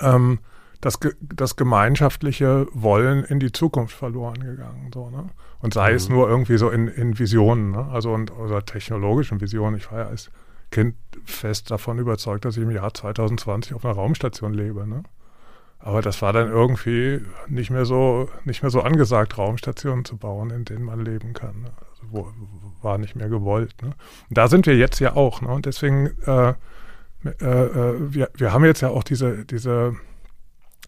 [0.00, 0.40] ähm,
[0.80, 4.90] das, das gemeinschaftliche Wollen in die Zukunft verloren gegangen.
[4.92, 5.28] So, ne?
[5.60, 5.96] Und sei mhm.
[5.96, 7.88] es nur irgendwie so in, in Visionen, ne?
[7.90, 9.76] also und, oder technologischen Visionen.
[9.76, 10.30] Ich war ja als
[10.74, 14.88] Kind fest davon überzeugt, dass ich im Jahr 2020 auf einer Raumstation lebe.
[14.88, 15.04] Ne?
[15.78, 20.50] Aber das war dann irgendwie nicht mehr so, nicht mehr so angesagt, Raumstationen zu bauen,
[20.50, 21.62] in denen man leben kann.
[21.62, 21.70] Ne?
[21.90, 22.28] Also wo,
[22.82, 23.80] war nicht mehr gewollt.
[23.82, 23.92] Ne?
[24.30, 25.42] Da sind wir jetzt ja auch.
[25.42, 25.48] Ne?
[25.48, 26.54] Und deswegen, äh,
[27.24, 29.94] äh, äh, wir, wir haben jetzt ja auch diese, diese,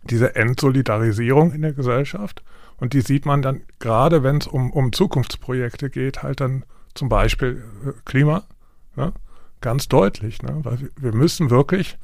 [0.03, 2.42] diese Entsolidarisierung in der Gesellschaft.
[2.79, 7.09] Und die sieht man dann gerade, wenn es um, um Zukunftsprojekte geht, halt dann zum
[7.09, 8.42] Beispiel äh, Klima,
[8.96, 9.12] ne?
[9.67, 10.43] Ganz deutlich.
[10.43, 10.61] Ne?
[10.63, 11.99] Weil wir müssen wirklich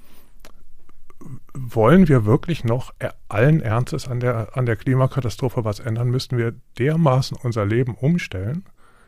[1.55, 2.93] wollen wir wirklich noch
[3.29, 8.65] allen Ernstes an der, an der Klimakatastrophe was ändern, müssten wir dermaßen unser Leben umstellen.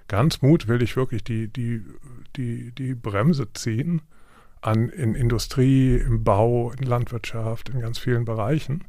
[0.07, 1.83] Ganz mutwillig wirklich die, die,
[2.37, 4.03] die, die Bremse ziehen
[4.61, 8.85] an, in Industrie, im Bau, in Landwirtschaft, in ganz vielen Bereichen.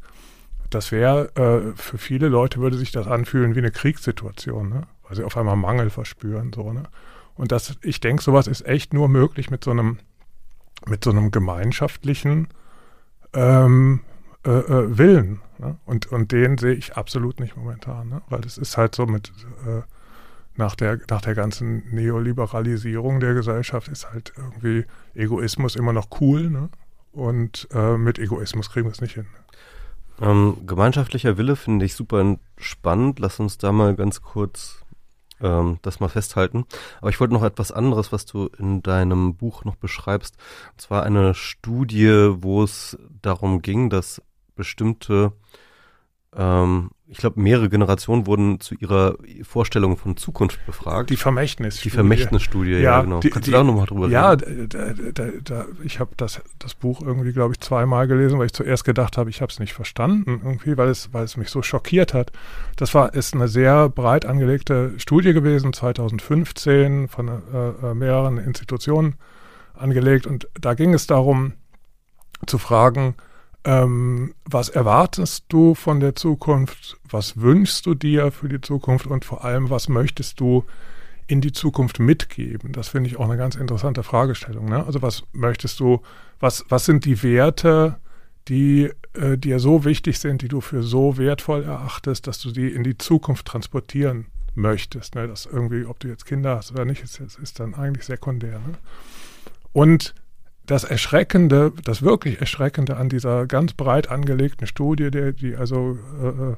[0.69, 4.81] Das wäre, äh, für viele Leute würde sich das anfühlen wie eine Kriegssituation, ne?
[5.07, 6.51] weil sie auf einmal Mangel verspüren.
[6.53, 6.83] So, ne?
[7.35, 9.99] Und das, ich denke, sowas ist echt nur möglich mit so einem,
[10.87, 12.47] mit so einem gemeinschaftlichen
[13.33, 14.01] ähm,
[14.45, 15.41] äh, äh, Willen.
[15.57, 15.77] Ne?
[15.85, 18.21] Und, und den sehe ich absolut nicht momentan, ne?
[18.29, 19.31] weil es ist halt so mit
[19.65, 19.81] äh,
[20.55, 26.49] nach der, nach der ganzen Neoliberalisierung der Gesellschaft ist halt irgendwie Egoismus immer noch cool.
[26.49, 26.69] Ne?
[27.11, 29.27] Und äh, mit Egoismus kriegen wir es nicht hin.
[30.21, 33.19] Ähm, gemeinschaftlicher Wille finde ich super spannend.
[33.19, 34.84] Lass uns da mal ganz kurz
[35.41, 36.65] ähm, das mal festhalten.
[36.99, 40.37] Aber ich wollte noch etwas anderes, was du in deinem Buch noch beschreibst.
[40.71, 44.21] Und zwar eine Studie, wo es darum ging, dass
[44.55, 45.33] bestimmte
[46.35, 51.11] ähm, ich glaube, mehrere Generationen wurden zu ihrer Vorstellung von Zukunft befragt.
[51.11, 51.89] Die Vermächtnisstudie.
[51.89, 53.19] Die Vermächtnisstudie, ja, ja genau.
[53.19, 54.69] Die, Kannst du da nochmal drüber ja, reden?
[54.73, 58.53] Ja, da, da, ich habe das, das Buch irgendwie, glaube ich, zweimal gelesen, weil ich
[58.53, 61.61] zuerst gedacht habe, ich habe es nicht verstanden, irgendwie, weil es, weil es mich so
[61.61, 62.31] schockiert hat.
[62.75, 67.31] Das war ist eine sehr breit angelegte Studie gewesen, 2015 von äh,
[67.91, 69.15] äh, mehreren Institutionen
[69.75, 70.25] angelegt.
[70.25, 71.53] Und da ging es darum,
[72.47, 73.15] zu fragen,
[73.65, 76.97] ähm, was erwartest du von der Zukunft?
[77.09, 79.07] Was wünschst du dir für die Zukunft?
[79.07, 80.65] Und vor allem, was möchtest du
[81.25, 82.73] in die Zukunft mitgeben?
[82.73, 84.69] Das finde ich auch eine ganz interessante Fragestellung.
[84.69, 84.85] Ne?
[84.85, 86.01] Also was möchtest du,
[86.39, 87.97] was, was sind die Werte,
[88.47, 92.71] die äh, dir so wichtig sind, die du für so wertvoll erachtest, dass du die
[92.71, 95.15] in die Zukunft transportieren möchtest?
[95.15, 95.27] Ne?
[95.27, 98.59] Das irgendwie, ob du jetzt Kinder hast oder nicht, ist, ist dann eigentlich sekundär.
[98.59, 98.75] Ne?
[99.73, 100.13] Und
[100.65, 106.27] das Erschreckende, das wirklich Erschreckende an dieser ganz breit angelegten Studie, die, die also äh,
[106.27, 106.55] äh,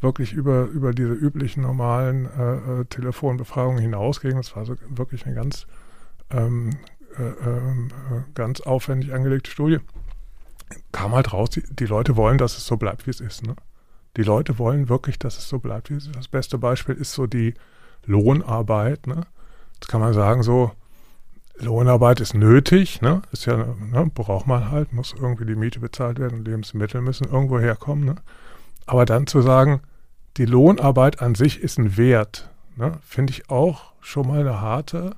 [0.00, 5.34] wirklich über, über diese üblichen normalen äh, äh Telefonbefragungen hinausging, das war so wirklich eine
[5.34, 5.66] ganz,
[6.30, 6.70] ähm,
[7.18, 9.78] äh, ähm, äh, ganz aufwendig angelegte Studie,
[10.90, 13.46] kam halt raus, die, die, Leute wollen, dass es so bleibt, wie es ist.
[13.46, 13.54] Ne?
[14.16, 16.16] Die Leute wollen wirklich, dass es so bleibt, wie es ist.
[16.16, 17.54] Das beste Beispiel ist so die
[18.06, 19.06] Lohnarbeit.
[19.06, 19.26] Ne?
[19.74, 20.72] Jetzt kann man sagen, so,
[21.58, 23.22] Lohnarbeit ist nötig, ne?
[23.30, 24.10] Ist ja, ne?
[24.14, 28.16] braucht man halt, muss irgendwie die Miete bezahlt werden, Lebensmittel müssen irgendwo herkommen, ne?
[28.86, 29.80] Aber dann zu sagen,
[30.36, 32.98] die Lohnarbeit an sich ist ein Wert, ne?
[33.02, 35.14] finde ich auch schon mal eine harte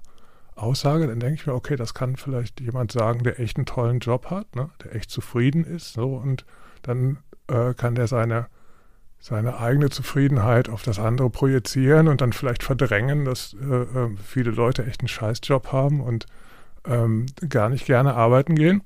[0.56, 1.06] Aussage.
[1.06, 4.30] Dann denke ich mir, okay, das kann vielleicht jemand sagen, der echt einen tollen Job
[4.30, 4.70] hat, ne?
[4.82, 6.44] der echt zufrieden ist, so und
[6.82, 7.18] dann
[7.48, 8.46] äh, kann der seine
[9.24, 14.50] seine eigene Zufriedenheit auf das andere projizieren und dann vielleicht verdrängen, dass äh, äh, viele
[14.50, 16.26] Leute echt einen Scheißjob haben und
[16.84, 18.82] ähm, gar nicht gerne arbeiten gehen.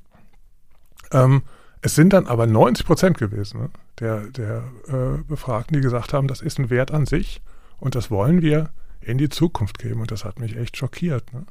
[1.11, 1.42] Ähm,
[1.83, 3.70] es sind dann aber 90 Prozent gewesen, ne?
[3.98, 7.42] der, der äh, Befragten, die gesagt haben, das ist ein Wert an sich
[7.81, 8.70] und das wollen wir
[9.01, 10.01] in die Zukunft geben.
[10.01, 11.33] Und das hat mich echt schockiert.
[11.33, 11.46] Ne?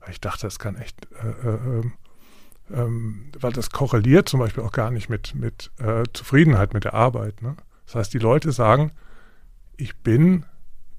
[0.00, 1.92] Weil ich dachte, das kann echt, äh, äh, ähm,
[2.70, 6.94] ähm weil das korreliert zum Beispiel auch gar nicht mit, mit äh, Zufriedenheit mit der
[6.94, 7.42] Arbeit.
[7.42, 7.54] Ne?
[7.90, 8.92] Das heißt, die Leute sagen,
[9.76, 10.44] ich bin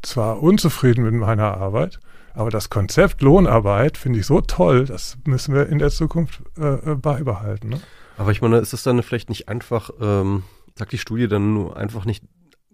[0.01, 2.01] zwar unzufrieden mit meiner Arbeit,
[2.33, 6.91] Aber das Konzept Lohnarbeit finde ich so toll, das müssen wir in der Zukunft äh,
[6.91, 7.69] äh beibehalten.
[7.69, 7.81] Ne?
[8.17, 10.43] Aber ich meine, ist es dann vielleicht nicht einfach, ähm,
[10.75, 12.23] sagt die Studie dann nur einfach nicht,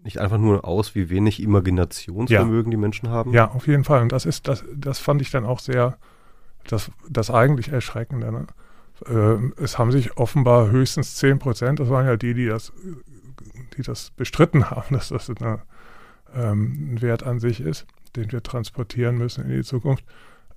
[0.02, 2.76] nicht einfach nur aus, wie wenig Imaginationsvermögen ja.
[2.76, 3.32] die Menschen haben?
[3.32, 4.02] Ja, auf jeden Fall.
[4.02, 5.96] Und das ist, das, das fand ich dann auch sehr,
[6.66, 8.32] das, das eigentlich Erschreckende.
[8.32, 8.46] Ne?
[9.06, 12.72] Ähm, es haben sich offenbar höchstens 10 Prozent, das waren ja die, die das,
[13.78, 15.62] die das bestritten haben, dass das eine,
[16.34, 17.86] ähm, ein Wert an sich ist
[18.16, 20.04] den wir transportieren müssen in die Zukunft,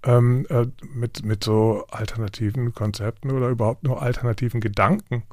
[0.04, 5.24] ähm, äh, mit, mit so alternativen Konzepten oder überhaupt nur alternativen Gedanken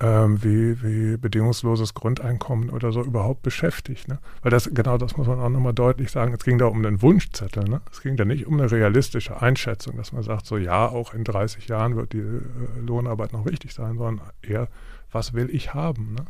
[0.00, 4.08] ähm, wie, wie bedingungsloses Grundeinkommen oder so überhaupt beschäftigt.
[4.08, 4.18] Ne?
[4.42, 6.32] Weil das, genau das muss man auch nochmal deutlich sagen.
[6.32, 7.64] Es ging da um einen Wunschzettel.
[7.64, 7.82] Ne?
[7.90, 11.24] Es ging da nicht um eine realistische Einschätzung, dass man sagt, so ja, auch in
[11.24, 12.40] 30 Jahren wird die äh,
[12.80, 14.68] Lohnarbeit noch wichtig sein, sondern eher,
[15.10, 16.14] was will ich haben?
[16.14, 16.24] Ne?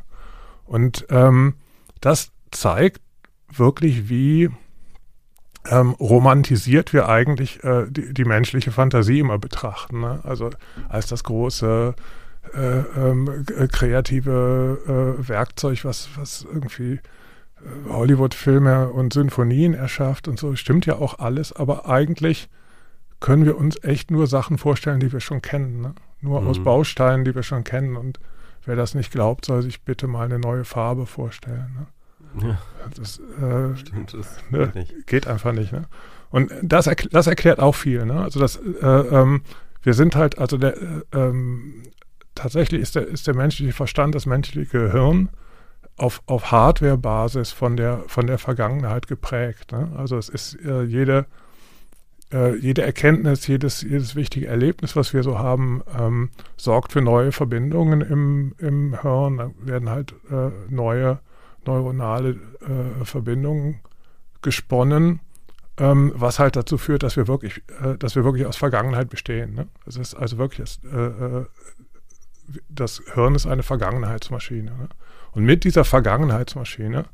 [0.68, 1.54] Und ähm,
[2.00, 3.00] das zeigt
[3.50, 4.50] wirklich, wie
[5.66, 10.00] ähm, romantisiert wir eigentlich äh, die, die, menschliche Fantasie immer betrachten.
[10.00, 10.20] Ne?
[10.22, 10.50] Also
[10.88, 11.94] als das große
[12.54, 17.00] äh, ähm, kreative äh, Werkzeug, was, was irgendwie äh,
[17.88, 22.48] Hollywood-Filme und Sinfonien erschafft und so, stimmt ja auch alles, aber eigentlich
[23.20, 25.80] können wir uns echt nur Sachen vorstellen, die wir schon kennen.
[25.80, 25.94] Ne?
[26.20, 26.48] Nur mhm.
[26.48, 27.96] aus Bausteinen, die wir schon kennen.
[27.96, 28.20] Und
[28.68, 31.86] wer das nicht glaubt, soll sich bitte mal eine neue Farbe vorstellen.
[32.34, 32.48] Ne?
[32.48, 32.58] Ja.
[32.94, 35.72] Das, äh, Stimmt, das ne, geht, geht einfach nicht.
[35.72, 35.86] Ne?
[36.30, 38.04] Und das, erkl das erklärt auch viel.
[38.04, 38.20] Ne?
[38.20, 39.42] Also das, äh, ähm,
[39.82, 41.82] wir sind halt, also der, äh, ähm,
[42.34, 45.30] tatsächlich ist der, ist der menschliche Verstand, das menschliche Gehirn
[45.96, 49.72] auf, auf Hardware-Basis von der, von der Vergangenheit geprägt.
[49.72, 49.90] Ne?
[49.96, 51.24] Also es ist äh, jede,
[52.32, 57.32] äh, jede Erkenntnis, jedes, jedes wichtige Erlebnis, was wir so haben, ähm, sorgt für neue
[57.32, 59.38] Verbindungen im, im Hirn.
[59.38, 61.20] Da werden halt äh, neue
[61.68, 63.80] neuronale äh, Verbindungen
[64.42, 65.20] gesponnen,
[65.76, 69.54] ähm, was halt dazu führt, dass wir wirklich, äh, dass wir wirklich aus Vergangenheit bestehen.
[69.54, 69.68] Ne?
[69.86, 71.46] Ist also wirklich, das, äh, äh,
[72.68, 74.70] das Hirn ist eine Vergangenheitsmaschine.
[74.70, 74.88] Ne?
[75.32, 77.04] Und mit dieser Vergangenheitsmaschine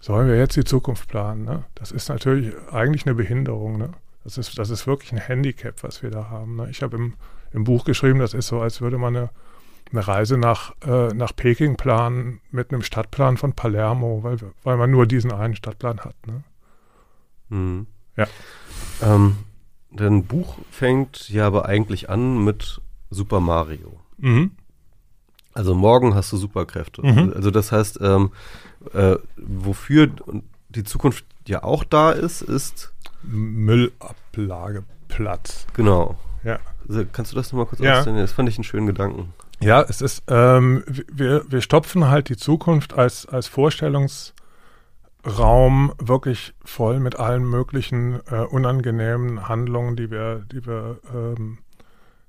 [0.00, 1.44] sollen wir jetzt die Zukunft planen.
[1.44, 1.64] Ne?
[1.74, 3.78] Das ist natürlich eigentlich eine Behinderung.
[3.78, 3.90] Ne?
[4.24, 6.56] Das, ist, das ist wirklich ein Handicap, was wir da haben.
[6.56, 6.68] Ne?
[6.70, 7.14] Ich habe im,
[7.52, 9.30] im Buch geschrieben, das ist so, als würde man eine
[9.92, 14.90] eine Reise nach, äh, nach Peking planen mit einem Stadtplan von Palermo, weil, weil man
[14.90, 16.14] nur diesen einen Stadtplan hat.
[16.26, 16.44] Ne?
[17.48, 17.86] Mhm.
[18.16, 18.26] Ja.
[19.02, 19.36] Ähm,
[19.90, 24.00] dein Buch fängt ja aber eigentlich an mit Super Mario.
[24.18, 24.52] Mhm.
[25.54, 27.04] Also morgen hast du Superkräfte.
[27.04, 27.32] Mhm.
[27.34, 28.32] Also das heißt, ähm,
[28.92, 30.10] äh, wofür
[30.68, 32.92] die Zukunft ja auch da ist, ist
[33.28, 35.66] Müllablageplatz.
[35.74, 36.16] Genau.
[36.44, 36.60] Ja.
[36.88, 37.98] Also kannst du das nochmal kurz ja.
[37.98, 38.20] ausdehnen?
[38.20, 39.34] Das fand ich einen schönen Gedanken.
[39.60, 47.00] Ja, es ist, ähm, wir, wir stopfen halt die Zukunft als, als Vorstellungsraum wirklich voll
[47.00, 51.58] mit allen möglichen äh, unangenehmen Handlungen, die wir, die wir, ähm,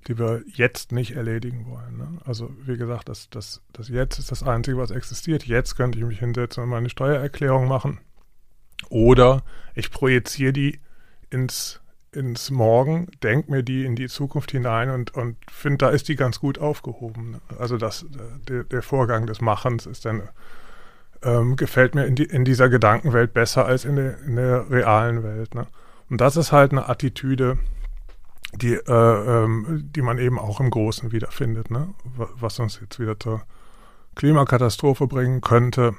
[0.08, 1.98] die wir jetzt nicht erledigen wollen.
[1.98, 2.08] Ne?
[2.26, 5.46] Also wie gesagt, das, das, das Jetzt ist das Einzige, was existiert.
[5.46, 8.00] Jetzt könnte ich mich hinsetzen und meine Steuererklärung machen.
[8.90, 9.44] Oder
[9.76, 10.80] ich projiziere die
[11.30, 16.08] ins ins Morgen, denke mir die in die Zukunft hinein und, und finde, da ist
[16.08, 17.40] die ganz gut aufgehoben.
[17.58, 18.06] Also das,
[18.48, 20.24] der, der Vorgang des Machens ist dann,
[21.22, 25.24] ähm, gefällt mir in, die, in dieser Gedankenwelt besser als in der, in der realen
[25.24, 25.54] Welt.
[25.54, 25.68] Ne?
[26.10, 27.60] Und das ist halt eine Attitüde,
[28.54, 31.94] die, äh, ähm, die man eben auch im Großen wiederfindet, ne?
[32.16, 33.44] was uns jetzt wieder zur
[34.16, 35.94] Klimakatastrophe bringen könnte,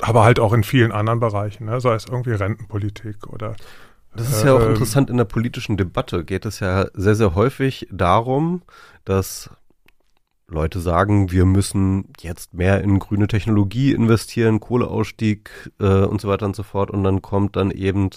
[0.00, 1.80] aber halt auch in vielen anderen Bereichen, ne?
[1.80, 3.56] sei es irgendwie Rentenpolitik oder
[4.18, 6.24] das ist ja auch ähm, interessant in der politischen Debatte.
[6.24, 8.62] Geht es ja sehr, sehr häufig darum,
[9.04, 9.50] dass
[10.48, 16.46] Leute sagen, wir müssen jetzt mehr in grüne Technologie investieren, Kohleausstieg äh, und so weiter
[16.46, 16.90] und so fort.
[16.90, 18.10] Und dann kommt dann eben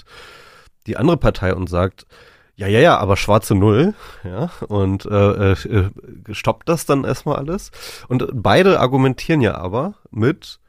[0.87, 2.07] die andere Partei und sagt,
[2.55, 5.89] ja, ja, ja, aber schwarze Null, ja, und äh, äh,
[6.31, 7.71] stoppt das dann erstmal alles.
[8.07, 10.59] Und beide argumentieren ja aber mit,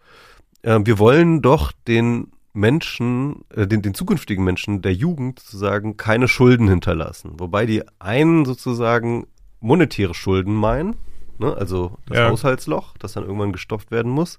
[0.62, 6.28] äh, wir wollen doch den Menschen, äh, den, den zukünftigen Menschen der Jugend sozusagen keine
[6.28, 7.32] Schulden hinterlassen.
[7.38, 9.26] Wobei die einen sozusagen
[9.60, 10.96] monetäre Schulden meinen,
[11.38, 11.54] ne?
[11.56, 12.30] also das ja.
[12.30, 14.38] Haushaltsloch, das dann irgendwann gestopft werden muss.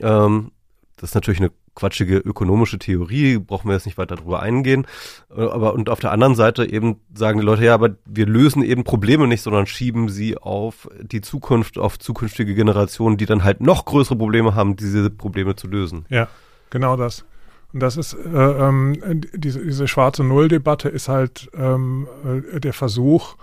[0.00, 0.50] Ähm,
[0.96, 4.84] das ist natürlich eine quatschige ökonomische Theorie, brauchen wir jetzt nicht weiter drüber eingehen.
[5.30, 8.64] Äh, aber und auf der anderen Seite eben sagen die Leute, ja, aber wir lösen
[8.64, 13.60] eben Probleme nicht, sondern schieben sie auf die Zukunft, auf zukünftige Generationen, die dann halt
[13.60, 16.04] noch größere Probleme haben, diese Probleme zu lösen.
[16.08, 16.26] Ja.
[16.70, 17.24] Genau das.
[17.72, 18.96] Und das ist, äh, ähm,
[19.34, 23.36] diese, diese schwarze Null-Debatte ist halt ähm, äh, der Versuch,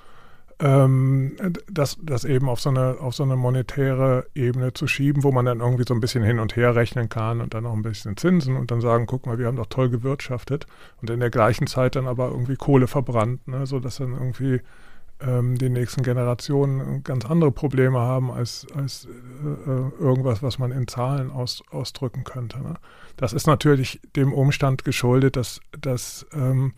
[0.60, 1.36] ähm,
[1.70, 5.46] das, das eben auf so, eine, auf so eine monetäre Ebene zu schieben, wo man
[5.46, 8.16] dann irgendwie so ein bisschen hin und her rechnen kann und dann auch ein bisschen
[8.16, 10.66] Zinsen und dann sagen, guck mal, wir haben doch toll gewirtschaftet
[11.02, 14.62] und in der gleichen Zeit dann aber irgendwie Kohle verbrannt, ne, sodass dann irgendwie
[15.20, 19.08] ähm, die nächsten Generationen ganz andere Probleme haben als, als
[19.44, 22.60] äh, äh, irgendwas, was man in Zahlen aus, ausdrücken könnte.
[22.60, 22.76] Ne?
[23.18, 26.74] Das ist natürlich dem Umstand geschuldet, dass, dass ähm,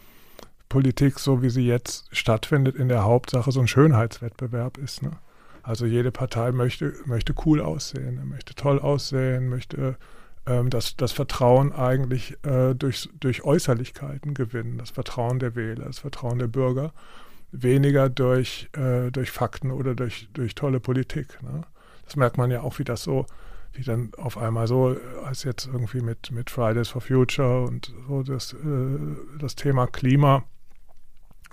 [0.69, 5.01] Politik, so wie sie jetzt stattfindet, in der Hauptsache so ein Schönheitswettbewerb ist.
[5.01, 5.11] Ne?
[5.63, 9.97] Also jede Partei möchte, möchte cool aussehen, möchte toll aussehen, möchte
[10.45, 15.99] ähm, das, das Vertrauen eigentlich äh, durch, durch Äußerlichkeiten gewinnen, das Vertrauen der Wähler, das
[15.99, 16.93] Vertrauen der Bürger,
[17.51, 21.41] weniger durch, äh, durch Fakten oder durch, durch tolle Politik.
[21.41, 21.61] Ne?
[22.05, 23.25] Das merkt man ja auch, wie das so,
[23.73, 28.23] wie dann auf einmal so, als jetzt irgendwie mit, mit Fridays for Future und so
[28.23, 28.57] das, äh,
[29.39, 30.43] das Thema Klima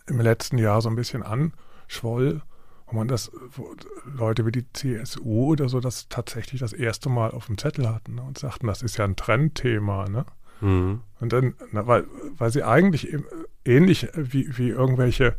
[0.07, 2.43] im letzten Jahr so ein bisschen anschwoll,
[2.87, 3.75] wo man das, wo
[4.05, 8.17] Leute wie die CSU oder so das tatsächlich das erste Mal auf dem Zettel hatten
[8.17, 10.27] ne, und sagten, das ist ja ein Trendthema, ne?
[10.61, 11.01] Mhm.
[11.21, 12.05] Und dann, na, weil,
[12.37, 13.17] weil sie eigentlich
[13.65, 15.37] ähnlich wie, wie irgendwelche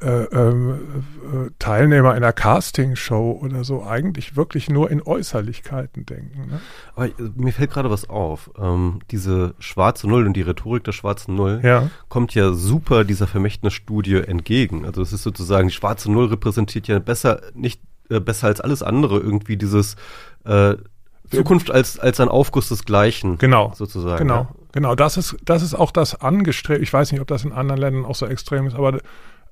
[0.00, 6.50] äh, ähm, äh, Teilnehmer einer Castingshow oder so eigentlich wirklich nur in Äußerlichkeiten denken.
[6.50, 6.60] Ne?
[6.94, 8.50] Aber äh, mir fällt gerade was auf.
[8.58, 11.90] Ähm, diese schwarze Null und die Rhetorik der schwarzen Null ja.
[12.08, 14.84] kommt ja super dieser Vermächtnisstudie entgegen.
[14.84, 17.80] Also es ist sozusagen, die schwarze Null repräsentiert ja besser, nicht
[18.10, 19.96] äh, besser als alles andere irgendwie dieses
[20.44, 20.76] äh,
[21.30, 23.38] Zukunft als, als ein Aufguss des Gleichen.
[23.38, 23.72] Genau.
[23.74, 24.18] Sozusagen.
[24.18, 24.34] Genau.
[24.34, 24.48] Ja.
[24.72, 24.94] Genau.
[24.94, 26.82] Das ist, das ist auch das angestrebt.
[26.82, 29.00] Ich weiß nicht, ob das in anderen Ländern auch so extrem ist, aber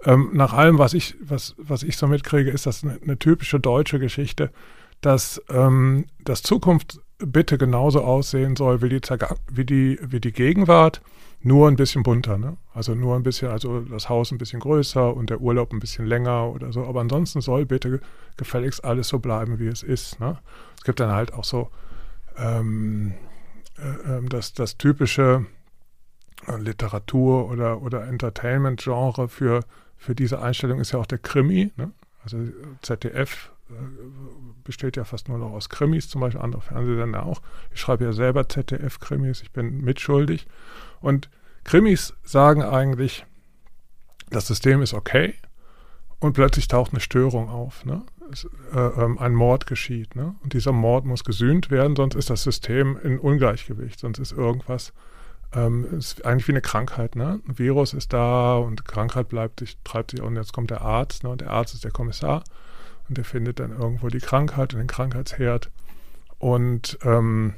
[0.05, 3.61] ähm, nach allem, was ich, was, was ich so mitkriege, ist das eine, eine typische
[3.61, 4.51] deutsche Geschichte,
[5.01, 9.01] dass, ähm, dass Zukunft bitte genauso aussehen soll wie die,
[9.51, 11.03] wie die, wie die Gegenwart,
[11.41, 12.39] nur ein bisschen bunter.
[12.39, 12.57] Ne?
[12.73, 16.07] Also nur ein bisschen, also das Haus ein bisschen größer und der Urlaub ein bisschen
[16.07, 16.85] länger oder so.
[16.85, 18.01] Aber ansonsten soll bitte
[18.37, 20.21] gefälligst alles so bleiben, wie es ist.
[20.21, 20.39] Ne?
[20.77, 21.69] Es gibt dann halt auch so
[22.37, 23.15] ähm,
[23.79, 25.47] äh, ähm, das, das typische
[26.59, 29.61] Literatur- oder, oder Entertainment-Genre für
[30.03, 31.71] für diese Einstellung ist ja auch der Krimi.
[31.77, 31.93] Ne?
[32.25, 32.39] Also
[32.83, 33.75] ZDF äh,
[34.65, 37.41] besteht ja fast nur noch aus Krimis, zum Beispiel andere Fernsehsender auch.
[37.73, 40.47] Ich schreibe ja selber ZDF-Krimis, ich bin mitschuldig.
[41.01, 41.31] Und
[41.63, 43.25] Krimis sagen eigentlich,
[44.31, 45.35] das System ist okay
[46.19, 47.85] und plötzlich taucht eine Störung auf.
[47.85, 48.03] Ne?
[48.33, 50.17] Es, äh, ähm, ein Mord geschieht.
[50.17, 50.35] Ne?
[50.43, 54.93] Und dieser Mord muss gesühnt werden, sonst ist das System in Ungleichgewicht, sonst ist irgendwas
[55.55, 57.17] ähm, ist eigentlich wie eine Krankheit.
[57.17, 57.41] Ne?
[57.47, 61.25] Ein Virus ist da und Krankheit bleibt sich, treibt sich und jetzt kommt der Arzt
[61.25, 61.31] ne?
[61.31, 62.43] und der Arzt ist der Kommissar
[63.09, 65.71] und der findet dann irgendwo die Krankheit und den Krankheitsherd
[66.39, 67.55] und ähm,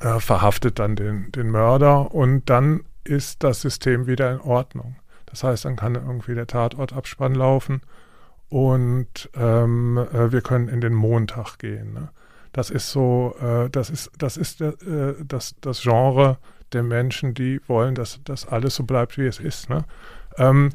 [0.00, 4.96] äh, verhaftet dann den, den Mörder und dann ist das System wieder in Ordnung.
[5.26, 7.82] Das heißt, dann kann irgendwie der Tatortabspann laufen
[8.48, 11.94] und ähm, äh, wir können in den Montag gehen.
[11.94, 12.10] Ne?
[12.52, 14.72] Das ist so, äh, das ist, das ist äh,
[15.24, 16.36] das, das Genre
[16.74, 19.68] der Menschen, die wollen, dass das alles so bleibt, wie es ist.
[19.68, 19.84] Ne?
[20.36, 20.70] Ähm,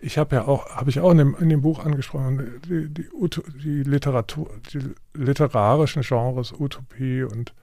[0.00, 3.08] ich habe ja auch, habe ich auch in dem, in dem Buch angesprochen, die, die,
[3.62, 7.54] die, Literatur, die literarischen Genres, Utopie und,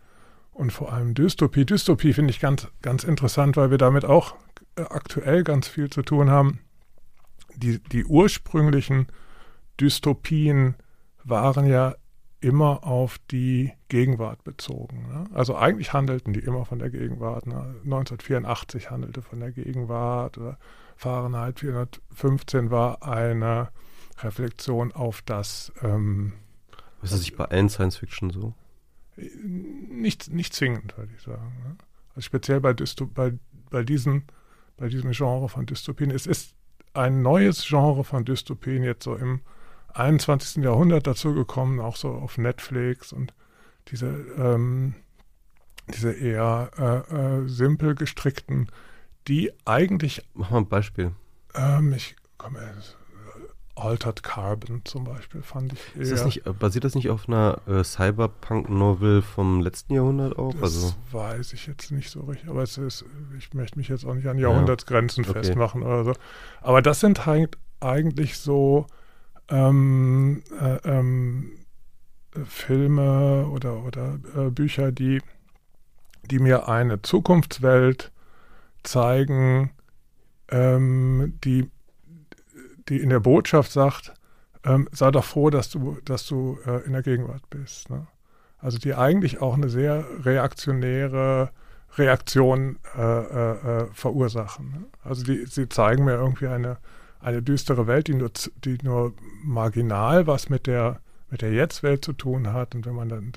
[0.54, 1.66] und vor allem Dystopie.
[1.66, 4.36] Dystopie finde ich ganz, ganz interessant, weil wir damit auch
[4.76, 6.60] aktuell ganz viel zu tun haben.
[7.56, 9.08] Die, die ursprünglichen
[9.80, 10.76] Dystopien
[11.26, 11.96] waren ja
[12.42, 15.08] immer auf die Gegenwart bezogen.
[15.10, 15.26] Ne?
[15.34, 17.48] Also eigentlich handelten die immer von der Gegenwart.
[17.48, 17.76] Ne?
[17.84, 20.58] 1984 handelte von der Gegenwart oder
[20.96, 23.70] Fahrenheit 415 war eine
[24.20, 25.72] Reflexion auf das.
[25.82, 26.34] Ähm,
[27.02, 28.54] ist das nicht bei allen Science-Fiction so?
[29.16, 31.54] Nicht, nicht zwingend, würde ich sagen.
[31.64, 31.78] Ne?
[32.10, 33.34] Also speziell bei, Dysto bei,
[33.70, 34.24] bei, diesen,
[34.78, 36.12] bei diesem Genre von Dystopien.
[36.12, 36.54] Es ist
[36.94, 39.42] ein neues Genre von Dystopien jetzt so im
[39.94, 40.64] 21.
[40.64, 43.34] Jahrhundert dazu gekommen, auch so auf Netflix und
[43.90, 44.96] diese, ähm,
[45.94, 48.70] diese eher äh, äh, simpel gestrickten,
[49.28, 50.24] die eigentlich.
[50.34, 51.12] Mach mal ein Beispiel.
[51.56, 52.60] Ähm, ich komme.
[53.76, 56.10] Altered Carbon zum Beispiel fand ich eher.
[56.10, 60.54] Das nicht, basiert das nicht auf einer äh, Cyberpunk-Novel vom letzten Jahrhundert auch?
[60.54, 60.94] Das also.
[61.12, 63.06] weiß ich jetzt nicht so richtig, aber es ist,
[63.38, 65.30] ich möchte mich jetzt auch nicht an Jahrhundertsgrenzen ja.
[65.30, 65.44] okay.
[65.44, 66.14] festmachen oder so.
[66.62, 68.86] Aber das sind halt eigentlich so
[69.50, 71.52] ähm, äh, ähm,
[72.46, 75.22] Filme oder, oder äh, Bücher, die,
[76.30, 78.12] die mir eine Zukunftswelt
[78.84, 79.72] zeigen,
[80.50, 81.70] ähm, die,
[82.88, 84.14] die in der Botschaft sagt,
[84.64, 87.90] ähm, sei doch froh, dass du, dass du äh, in der Gegenwart bist.
[87.90, 88.08] Ne?
[88.58, 91.52] Also die eigentlich auch eine sehr reaktionäre
[91.98, 94.72] Reaktion äh, äh, äh verursachen.
[94.72, 94.86] Ne?
[95.04, 96.78] Also die, sie zeigen mir irgendwie eine,
[97.20, 98.32] eine düstere Welt, die nur,
[98.64, 99.14] die nur
[99.44, 102.76] marginal was mit der, mit der Jetzt-Welt zu tun hat.
[102.76, 103.34] Und wenn man dann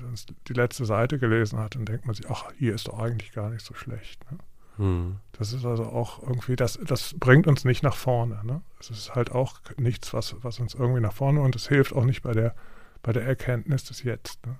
[0.47, 3.49] die letzte Seite gelesen hat, dann denkt man sich, ach, hier ist doch eigentlich gar
[3.49, 4.23] nicht so schlecht.
[4.31, 4.37] Ne?
[4.77, 5.15] Hm.
[5.33, 8.39] Das ist also auch irgendwie, das, das bringt uns nicht nach vorne.
[8.43, 8.61] Ne?
[8.79, 12.05] Es ist halt auch nichts, was, was uns irgendwie nach vorne und es hilft auch
[12.05, 12.55] nicht bei der,
[13.01, 14.39] bei der Erkenntnis des Jetzt.
[14.45, 14.55] Ne?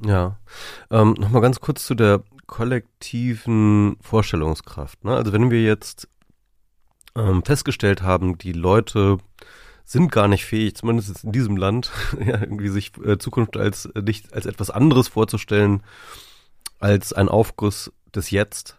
[0.00, 0.38] Ja.
[0.90, 5.04] Ähm, Nochmal ganz kurz zu der kollektiven Vorstellungskraft.
[5.04, 5.14] Ne?
[5.14, 6.08] Also wenn wir jetzt
[7.16, 9.18] ähm, festgestellt haben, die Leute
[9.84, 11.90] sind gar nicht fähig, zumindest in diesem Land,
[12.20, 15.82] ja, irgendwie sich äh, Zukunft als äh, nicht als etwas anderes vorzustellen
[16.78, 18.78] als ein Aufguss des Jetzt,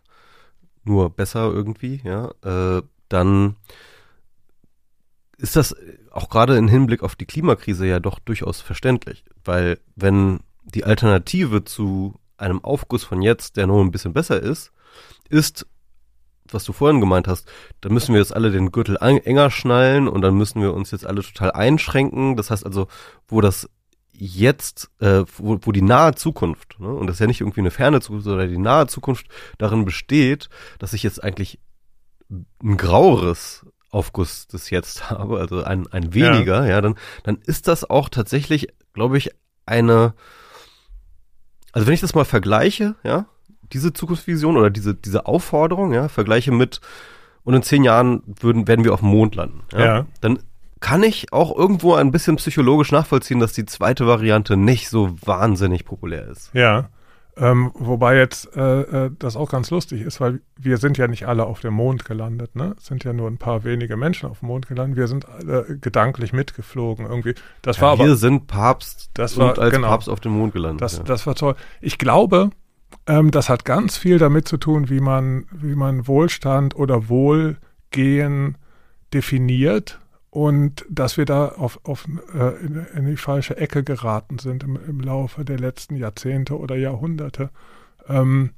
[0.84, 3.56] nur besser irgendwie, ja, äh, dann
[5.38, 5.76] ist das
[6.12, 11.64] auch gerade im Hinblick auf die Klimakrise ja doch durchaus verständlich, weil wenn die Alternative
[11.64, 14.72] zu einem Aufguss von jetzt, der nur ein bisschen besser ist,
[15.30, 15.66] ist,
[16.54, 17.48] was du vorhin gemeint hast,
[17.82, 21.06] dann müssen wir jetzt alle den Gürtel enger schnallen und dann müssen wir uns jetzt
[21.06, 22.36] alle total einschränken.
[22.36, 22.88] Das heißt also,
[23.28, 23.70] wo das
[24.12, 27.72] jetzt, äh, wo, wo die nahe Zukunft, ne, und das ist ja nicht irgendwie eine
[27.72, 29.28] ferne Zukunft, sondern die nahe Zukunft
[29.58, 31.60] darin besteht, dass ich jetzt eigentlich
[32.30, 37.68] ein graueres Aufguss des Jetzt habe, also ein, ein weniger, ja, ja dann, dann ist
[37.68, 39.32] das auch tatsächlich, glaube ich,
[39.66, 40.14] eine,
[41.72, 43.28] also wenn ich das mal vergleiche, ja,
[43.74, 46.82] diese Zukunftsvision oder diese, diese Aufforderung, ja, vergleiche mit,
[47.44, 49.62] und in zehn Jahren würden, werden wir auf dem Mond landen.
[49.72, 50.06] Ja, ja.
[50.22, 50.40] Dann
[50.80, 55.86] kann ich auch irgendwo ein bisschen psychologisch nachvollziehen, dass die zweite Variante nicht so wahnsinnig
[55.86, 56.50] populär ist.
[56.54, 56.90] Ja.
[57.40, 61.28] Ähm, wobei jetzt äh, äh, das auch ganz lustig ist, weil wir sind ja nicht
[61.28, 62.76] alle auf dem Mond gelandet, ne?
[62.80, 64.98] Es sind ja nur ein paar wenige Menschen auf dem Mond gelandet.
[64.98, 67.36] Wir sind äh, gedanklich mitgeflogen irgendwie.
[67.62, 70.54] Das ja, war aber, wir sind Papst das war, als genau, Papst auf dem Mond
[70.54, 70.82] gelandet.
[70.82, 71.04] Das, ja.
[71.04, 71.56] das war toll.
[71.80, 72.50] Ich glaube,
[73.08, 78.58] ähm, das hat ganz viel damit zu tun, wie man, wie man Wohlstand oder Wohlgehen
[79.14, 80.00] definiert
[80.30, 84.78] und dass wir da auf, auf, äh, in, in, die falsche Ecke geraten sind im,
[84.88, 87.50] im Laufe der letzten Jahrzehnte oder Jahrhunderte.
[88.08, 88.52] Ähm,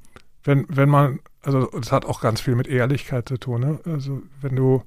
[0.44, 3.62] wenn, wenn man, also es hat auch ganz viel mit Ehrlichkeit zu tun.
[3.62, 3.80] Ne?
[3.86, 4.84] Also wenn du,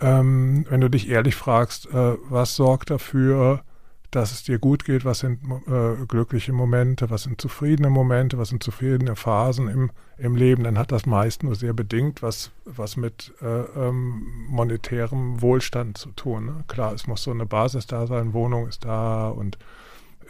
[0.00, 3.62] ähm, wenn du dich ehrlich fragst, äh, was sorgt dafür,
[4.10, 8.48] dass es dir gut geht, was sind äh, glückliche Momente, was sind zufriedene Momente, was
[8.48, 12.96] sind zufriedene Phasen im, im Leben, dann hat das meist nur sehr bedingt was, was
[12.96, 16.46] mit äh, ähm, monetärem Wohlstand zu tun.
[16.46, 16.64] Ne?
[16.68, 19.58] Klar, es muss so eine Basis da sein, Wohnung ist da und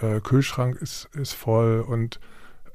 [0.01, 2.20] äh, Kühlschrank ist, ist voll und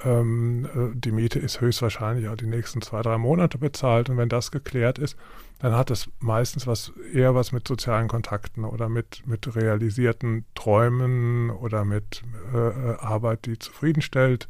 [0.03, 4.29] ähm, äh, die Miete ist höchstwahrscheinlich auch die nächsten zwei, drei Monate bezahlt und wenn
[4.29, 5.15] das geklärt ist,
[5.59, 11.51] dann hat es meistens was eher was mit sozialen Kontakten oder mit, mit realisierten Träumen
[11.51, 12.23] oder mit
[12.53, 14.47] äh, äh, Arbeit, die zufriedenstellt,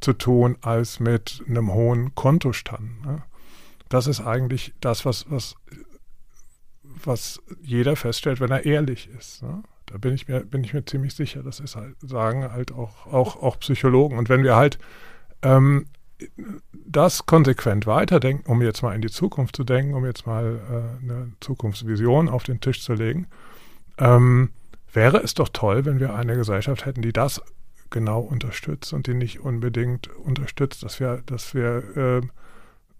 [0.00, 3.04] zu tun, als mit einem hohen Kontostand.
[3.04, 3.22] Ne?
[3.88, 5.56] Das ist eigentlich das, was, was,
[6.82, 9.42] was jeder feststellt, wenn er ehrlich ist.
[9.42, 9.62] Ne?
[9.86, 11.42] Da bin ich mir, bin ich mir ziemlich sicher.
[11.42, 14.18] Das ist halt, sagen halt auch, auch, auch Psychologen.
[14.18, 14.78] Und wenn wir halt
[15.42, 15.86] ähm,
[16.72, 21.02] das konsequent weiterdenken, um jetzt mal in die Zukunft zu denken, um jetzt mal äh,
[21.04, 23.26] eine Zukunftsvision auf den Tisch zu legen,
[23.98, 24.50] ähm,
[24.92, 27.42] wäre es doch toll, wenn wir eine Gesellschaft hätten, die das
[27.90, 32.20] genau unterstützt und die nicht unbedingt unterstützt, dass wir, dass wir äh,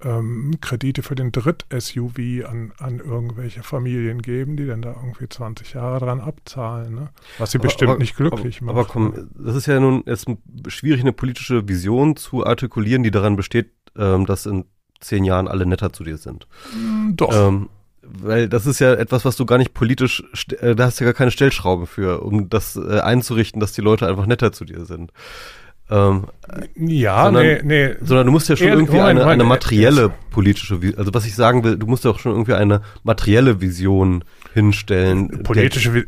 [0.05, 5.75] ähm, Kredite für den Dritt-SUV an, an irgendwelche Familien geben, die dann da irgendwie 20
[5.75, 7.09] Jahre dran abzahlen, ne?
[7.39, 8.77] was sie aber, bestimmt aber, nicht glücklich aber, macht.
[8.77, 10.27] Aber komm, das ist ja nun jetzt
[10.69, 14.67] schwierig, eine politische Vision zu artikulieren, die daran besteht, ähm, dass in
[15.01, 16.47] zehn Jahren alle netter zu dir sind.
[16.75, 17.33] Mm, doch.
[17.33, 17.69] Ähm,
[18.03, 20.23] weil das ist ja etwas, was du gar nicht politisch,
[20.61, 23.81] äh, da hast du ja gar keine Stellschraube für, um das äh, einzurichten, dass die
[23.81, 25.13] Leute einfach netter zu dir sind.
[25.89, 26.25] Ähm,
[26.75, 27.95] ja, sondern, nee, nee.
[28.01, 31.63] Sondern du musst ja schon Ehrlich, irgendwie eine, eine materielle politische, also was ich sagen
[31.63, 35.43] will, du musst ja auch schon irgendwie eine materielle Vision hinstellen.
[35.45, 36.07] Politische, der,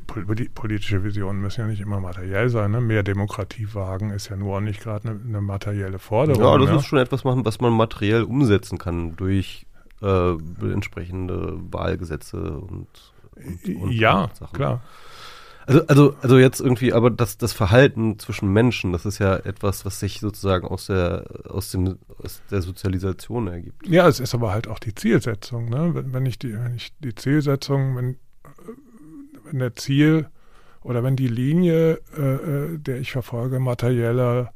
[0.55, 2.73] politische Visionen müssen ja nicht immer materiell sein.
[2.73, 2.81] Ne?
[2.81, 6.43] Mehr Demokratie wagen ist ja nur auch nicht gerade eine, eine, materielle Forderung.
[6.43, 6.77] Ja, das ne?
[6.77, 9.67] ist schon etwas machen, was man materiell umsetzen kann durch
[10.03, 12.89] äh, entsprechende Wahlgesetze und,
[13.37, 14.57] und, und ja, Sachen.
[14.57, 14.83] klar.
[15.69, 19.85] Also, also, also jetzt irgendwie, aber das, das Verhalten zwischen Menschen, das ist ja etwas,
[19.85, 23.87] was sich sozusagen aus der, aus dem, aus der Sozialisation ergibt.
[23.87, 25.91] Ja, es ist aber halt auch die Zielsetzung, ne?
[25.95, 28.17] Wenn, wenn ich die, wenn ich die Zielsetzung, wenn,
[29.45, 30.29] wenn der Ziel
[30.81, 34.55] oder wenn die Linie, äh, äh der ich verfolge, materieller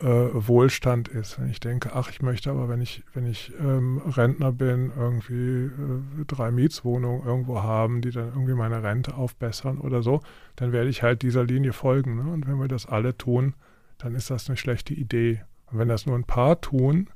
[0.00, 1.38] äh, Wohlstand ist.
[1.38, 5.64] Wenn ich denke, ach, ich möchte aber, wenn ich, wenn ich ähm, Rentner bin, irgendwie
[5.66, 10.22] äh, drei Mietswohnungen irgendwo haben, die dann irgendwie meine Rente aufbessern oder so,
[10.56, 12.16] dann werde ich halt dieser Linie folgen.
[12.16, 12.32] Ne?
[12.32, 13.54] Und wenn wir das alle tun,
[13.98, 15.42] dann ist das eine schlechte Idee.
[15.70, 17.10] Und wenn das nur ein paar tun,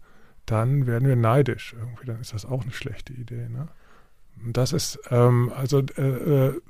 [0.47, 3.49] dann werden wir neidisch irgendwie, dann ist das auch eine schlechte Idee.
[3.49, 3.69] Ne?
[4.47, 6.61] Das ist ähm, also äh, äh,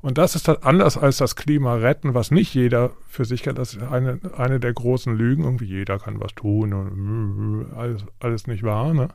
[0.00, 3.56] und das ist das anders als das Klima retten, was nicht jeder für sich kann.
[3.56, 5.42] Das ist eine, eine der großen Lügen.
[5.44, 8.94] Irgendwie jeder kann was tun und alles, alles nicht wahr.
[8.94, 9.08] Ne?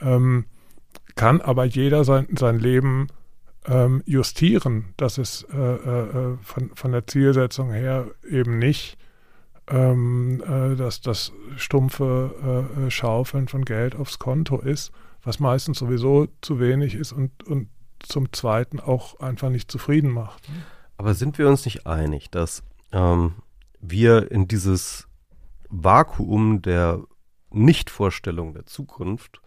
[0.00, 0.44] Ähm,
[1.14, 3.08] kann aber jeder sein, sein Leben
[3.66, 8.98] ähm, justieren, dass es äh, äh, von, von der Zielsetzung her eben nicht
[9.70, 16.28] ähm, äh, dass das stumpfe äh, Schaufeln von Geld aufs Konto ist, was meistens sowieso
[16.40, 17.68] zu wenig ist und, und
[18.00, 20.48] zum Zweiten auch einfach nicht zufrieden macht.
[20.96, 23.34] Aber sind wir uns nicht einig, dass ähm,
[23.80, 25.08] wir in dieses
[25.68, 27.02] Vakuum der
[27.50, 29.40] Nichtvorstellung der Zukunft,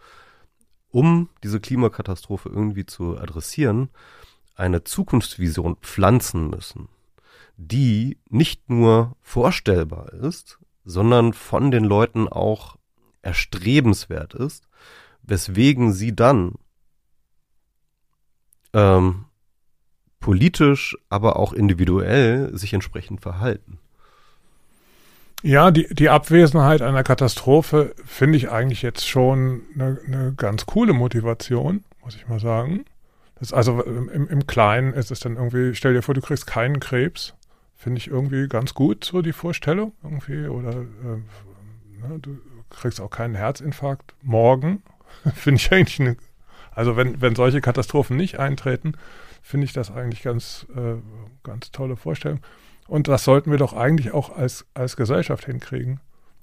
[0.88, 3.90] um diese Klimakatastrophe irgendwie zu adressieren,
[4.54, 6.88] eine Zukunftsvision pflanzen müssen,
[7.56, 12.76] die nicht nur vorstellbar ist, sondern von den Leuten auch
[13.22, 14.68] erstrebenswert ist,
[15.22, 16.56] weswegen sie dann
[18.72, 19.24] ähm,
[20.20, 23.78] politisch, aber auch individuell sich entsprechend verhalten.
[25.42, 30.92] Ja, die, die Abwesenheit einer Katastrophe finde ich eigentlich jetzt schon eine, eine ganz coole
[30.92, 32.84] Motivation, muss ich mal sagen.
[33.40, 36.78] Das also im, im Kleinen ist es dann irgendwie, stell dir vor, du kriegst keinen
[36.78, 37.34] Krebs.
[37.74, 40.46] Finde ich irgendwie ganz gut, so die Vorstellung irgendwie.
[40.46, 42.38] Oder äh, ne, du
[42.70, 44.84] kriegst auch keinen Herzinfarkt morgen.
[45.34, 46.16] finde ich eigentlich eine
[46.74, 48.94] also wenn, wenn solche Katastrophen nicht eintreten,
[49.42, 50.94] finde ich das eigentlich ganz, äh,
[51.42, 52.40] ganz tolle Vorstellung.
[52.88, 56.00] Und das sollten wir doch eigentlich auch als, als Gesellschaft hinkriegen,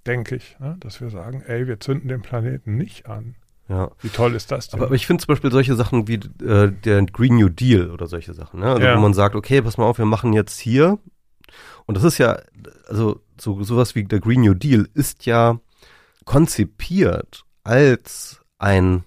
[0.08, 0.78] denke ich, ne?
[0.80, 3.36] dass wir sagen, ey, wir zünden den Planeten nicht an.
[3.68, 3.92] Ja.
[4.02, 4.80] Wie toll ist das denn?
[4.80, 8.08] Aber, aber ich finde zum Beispiel solche Sachen wie äh, der Green New Deal oder
[8.08, 8.72] solche Sachen, ne?
[8.72, 8.98] Also ja.
[8.98, 10.98] wo man sagt, okay, pass mal auf, wir machen jetzt hier,
[11.86, 12.40] und das ist ja,
[12.88, 15.60] also so sowas wie der Green New Deal ist ja
[16.26, 19.04] konzipiert als ein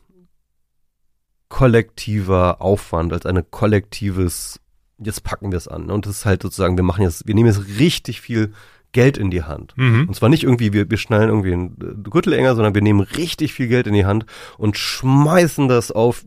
[1.53, 4.59] kollektiver Aufwand, als ein kollektives,
[4.97, 5.91] jetzt packen wir es an.
[5.91, 8.55] Und das ist halt sozusagen, wir machen jetzt, wir nehmen jetzt richtig viel
[8.93, 9.75] Geld in die Hand.
[9.77, 10.09] Mhm.
[10.09, 13.53] Und zwar nicht irgendwie, wir, wir schnallen irgendwie einen Gürtel enger, sondern wir nehmen richtig
[13.53, 14.25] viel Geld in die Hand
[14.57, 16.25] und schmeißen das auf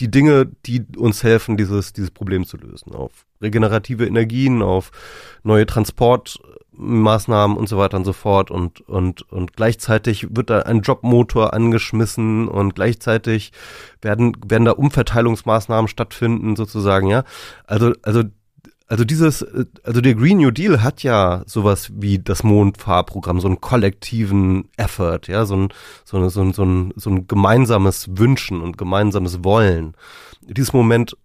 [0.00, 2.94] die Dinge, die uns helfen, dieses, dieses Problem zu lösen.
[2.94, 4.92] Auf regenerative Energien, auf
[5.42, 5.66] neue
[6.78, 8.50] Transportmaßnahmen und so weiter und so fort.
[8.50, 13.52] Und, und, und gleichzeitig wird da ein Jobmotor angeschmissen und gleichzeitig
[14.00, 17.24] werden, werden da Umverteilungsmaßnahmen stattfinden, sozusagen, ja.
[17.66, 18.22] Also, also
[18.90, 19.46] also dieses,
[19.84, 25.20] also der Green New Deal hat ja sowas wie das Mondfahrprogramm, so einen kollektiven Effort,
[25.26, 25.68] ja, so ein,
[26.06, 29.94] so, ein, so, ein, so, ein, so ein gemeinsames Wünschen und gemeinsames Wollen.
[30.40, 31.18] Dieses Moment,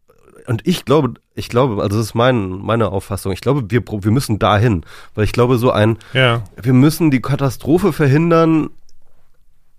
[0.48, 4.12] und ich glaube, ich glaube, also das ist mein, meine Auffassung, ich glaube, wir, wir
[4.12, 4.86] müssen dahin,
[5.16, 6.44] weil ich glaube, so ein, ja.
[6.62, 8.70] wir müssen die Katastrophe verhindern,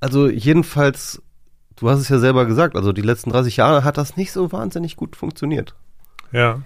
[0.00, 1.22] also jedenfalls,
[1.76, 4.52] du hast es ja selber gesagt, also die letzten 30 Jahre hat das nicht so
[4.52, 5.74] wahnsinnig gut funktioniert.
[6.32, 6.62] Ja.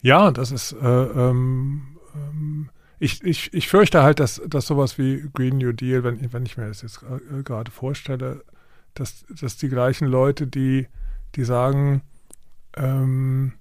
[0.00, 1.82] Ja, das ist, äh, ähm,
[2.14, 6.46] ähm, ich, ich, ich fürchte halt, dass, dass sowas wie Green New Deal, wenn, wenn
[6.46, 8.44] ich mir das jetzt äh, gerade vorstelle,
[8.94, 10.86] dass, dass die gleichen Leute, die,
[11.34, 12.02] die sagen,
[12.76, 13.54] ähm,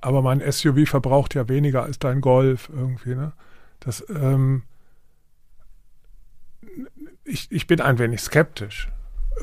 [0.00, 3.32] aber mein SUV verbraucht ja weniger als dein Golf irgendwie, ne?
[3.80, 4.62] Das, ähm,
[7.24, 8.88] ich, ich bin ein wenig skeptisch,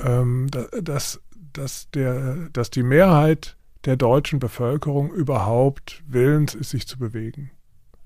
[0.03, 1.21] ähm, dass,
[1.53, 7.51] dass, der, dass die Mehrheit der deutschen Bevölkerung überhaupt willens ist, sich zu bewegen.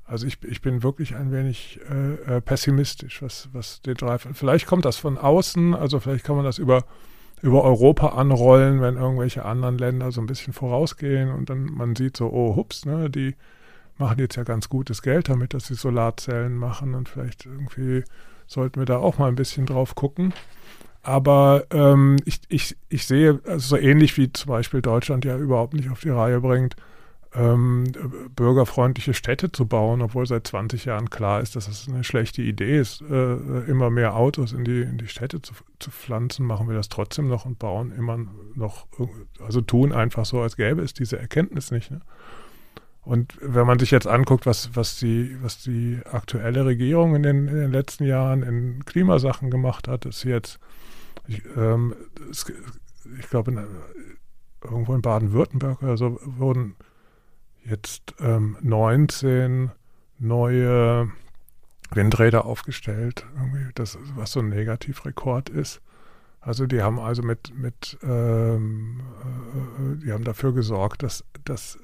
[0.03, 4.27] Also ich, ich bin wirklich ein wenig äh, äh pessimistisch, was, was den Drive.
[4.33, 6.85] Vielleicht kommt das von außen, also vielleicht kann man das über,
[7.41, 12.17] über Europa anrollen, wenn irgendwelche anderen Länder so ein bisschen vorausgehen und dann man sieht
[12.17, 13.35] so, oh hups, ne, die
[13.97, 18.03] machen jetzt ja ganz gutes Geld damit, dass sie Solarzellen machen und vielleicht irgendwie
[18.47, 20.33] sollten wir da auch mal ein bisschen drauf gucken.
[21.03, 25.73] Aber ähm, ich, ich, ich sehe, also so ähnlich wie zum Beispiel Deutschland ja überhaupt
[25.73, 26.75] nicht auf die Reihe bringt,
[27.37, 27.83] ähm,
[28.35, 32.79] bürgerfreundliche Städte zu bauen, obwohl seit 20 Jahren klar ist, dass das eine schlechte Idee
[32.79, 33.35] ist, äh,
[33.65, 37.27] immer mehr Autos in die, in die Städte zu, zu pflanzen, machen wir das trotzdem
[37.27, 38.17] noch und bauen immer
[38.55, 38.87] noch,
[39.39, 41.91] also tun einfach so, als gäbe es diese Erkenntnis nicht.
[41.91, 42.01] Ne?
[43.03, 47.47] Und wenn man sich jetzt anguckt, was, was, die, was die aktuelle Regierung in den,
[47.47, 50.59] in den letzten Jahren in Klimasachen gemacht hat, ist jetzt
[51.27, 51.93] ich, ähm,
[52.31, 52.45] es,
[53.19, 53.67] ich glaube,
[54.63, 56.75] irgendwo in Baden-Württemberg oder so wurden
[57.69, 59.71] jetzt ähm, 19
[60.19, 61.09] neue
[61.91, 63.25] Windräder aufgestellt,
[63.75, 65.81] das, was so ein Negativrekord ist.
[66.39, 69.01] Also die haben also mit, mit ähm,
[69.99, 71.77] äh, die haben dafür gesorgt, dass, dass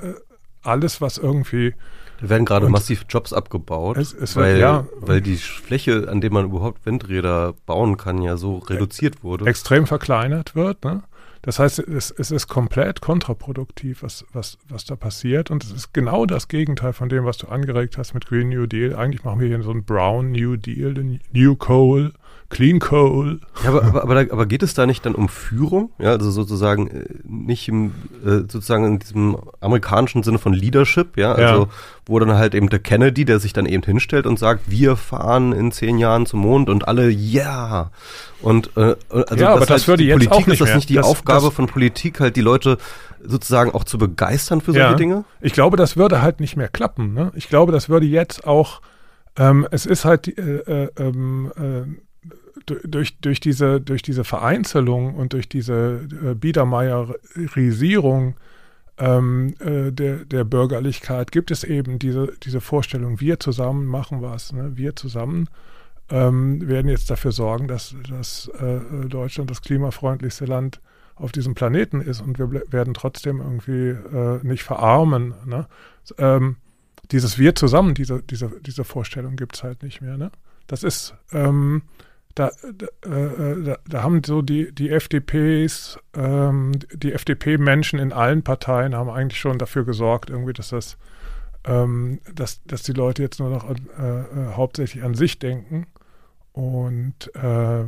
[0.00, 0.14] äh,
[0.62, 1.74] alles, was irgendwie
[2.20, 6.22] da werden gerade massiv Jobs abgebaut, es, es weil, wird, ja, weil die Fläche, an
[6.22, 9.44] der man überhaupt Windräder bauen kann, ja so reduziert wurde.
[9.46, 10.84] Extrem verkleinert wird.
[10.84, 11.02] Ne?
[11.46, 15.48] Das heißt, es, es ist komplett kontraproduktiv, was, was, was da passiert.
[15.52, 18.66] Und es ist genau das Gegenteil von dem, was du angeregt hast mit Green New
[18.66, 18.96] Deal.
[18.96, 22.12] Eigentlich machen wir hier so einen Brown New Deal, den New Coal.
[22.48, 23.40] Clean Coal.
[23.64, 25.90] Ja, aber, aber, aber, aber geht es da nicht dann um Führung?
[25.98, 27.92] Ja, also sozusagen äh, nicht im,
[28.24, 31.68] äh, sozusagen in diesem amerikanischen Sinne von Leadership, ja, also ja.
[32.06, 35.52] wo dann halt eben der Kennedy, der sich dann eben hinstellt und sagt, wir fahren
[35.52, 37.90] in zehn Jahren zum Mond und alle, ja.
[38.42, 40.76] Und äh, also ja, aber das, würde jetzt Politik auch nicht ist das mehr.
[40.76, 42.78] nicht die das, Aufgabe das, von Politik, halt die Leute
[43.24, 44.94] sozusagen auch zu begeistern für solche ja.
[44.94, 45.24] Dinge?
[45.40, 47.12] Ich glaube, das würde halt nicht mehr klappen.
[47.12, 47.32] Ne?
[47.34, 48.80] Ich glaube, das würde jetzt auch
[49.38, 52.05] ähm, es ist halt äh, äh, ähm, äh,
[52.66, 58.36] durch, durch, diese, durch diese Vereinzelung und durch diese äh, Biedermeierisierung
[58.98, 64.52] ähm, äh, der, der Bürgerlichkeit gibt es eben diese, diese Vorstellung, wir zusammen machen was,
[64.52, 64.76] ne?
[64.76, 65.48] wir zusammen
[66.08, 70.80] ähm, werden jetzt dafür sorgen, dass, dass äh, Deutschland das klimafreundlichste Land
[71.16, 75.34] auf diesem Planeten ist und wir werden trotzdem irgendwie äh, nicht verarmen.
[75.46, 75.66] Ne?
[76.18, 76.56] Ähm,
[77.10, 80.16] dieses Wir zusammen, diese, diese, diese Vorstellung gibt es halt nicht mehr.
[80.16, 80.30] Ne?
[80.66, 81.82] Das ist, ähm,
[82.36, 88.42] da, da, äh, da, da, haben so die, die FDPs, ähm, die FDP-Menschen in allen
[88.42, 90.98] Parteien haben eigentlich schon dafür gesorgt, irgendwie, dass das,
[91.64, 95.86] ähm, dass, dass die Leute jetzt nur noch äh, äh, hauptsächlich an sich denken
[96.52, 97.84] und äh,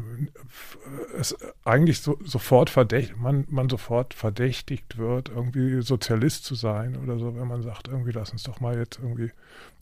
[1.18, 7.18] es eigentlich so, sofort verdächtigt, man, man sofort verdächtigt wird, irgendwie Sozialist zu sein oder
[7.18, 9.30] so, wenn man sagt, irgendwie lass uns doch mal jetzt irgendwie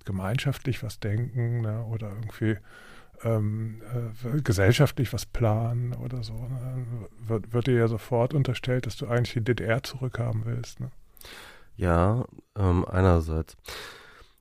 [0.05, 2.57] gemeinschaftlich was denken ne, oder irgendwie
[3.25, 3.81] ähm,
[4.25, 6.87] äh, gesellschaftlich was planen oder so, ne?
[7.27, 10.81] wird, wird, dir ja sofort unterstellt, dass du eigentlich die DDR zurückhaben willst.
[10.81, 10.91] Ne?
[11.77, 12.25] Ja,
[12.59, 13.57] ähm, einerseits.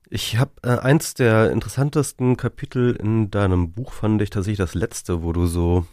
[0.08, 5.22] Ich habe äh, eins der interessantesten Kapitel in deinem Buch fand ich tatsächlich das letzte,
[5.22, 5.86] wo du so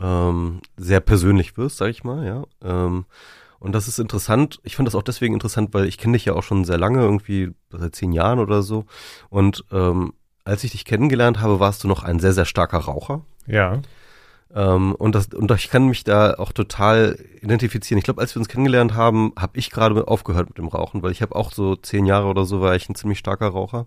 [0.00, 2.44] ähm, sehr persönlich wirst, sag ich mal, ja.
[2.62, 3.06] Ähm,
[3.60, 4.60] und das ist interessant.
[4.62, 7.00] Ich finde das auch deswegen interessant, weil ich kenne dich ja auch schon sehr lange,
[7.00, 8.84] irgendwie seit zehn Jahren oder so.
[9.30, 10.12] Und ähm,
[10.44, 13.22] als ich dich kennengelernt habe, warst du noch ein sehr, sehr starker Raucher.
[13.46, 13.80] Ja.
[14.54, 17.98] Ähm, und, das, und ich kann mich da auch total identifizieren.
[17.98, 21.12] Ich glaube, als wir uns kennengelernt haben, habe ich gerade aufgehört mit dem Rauchen, weil
[21.12, 23.86] ich habe auch so zehn Jahre oder so war ich ein ziemlich starker Raucher.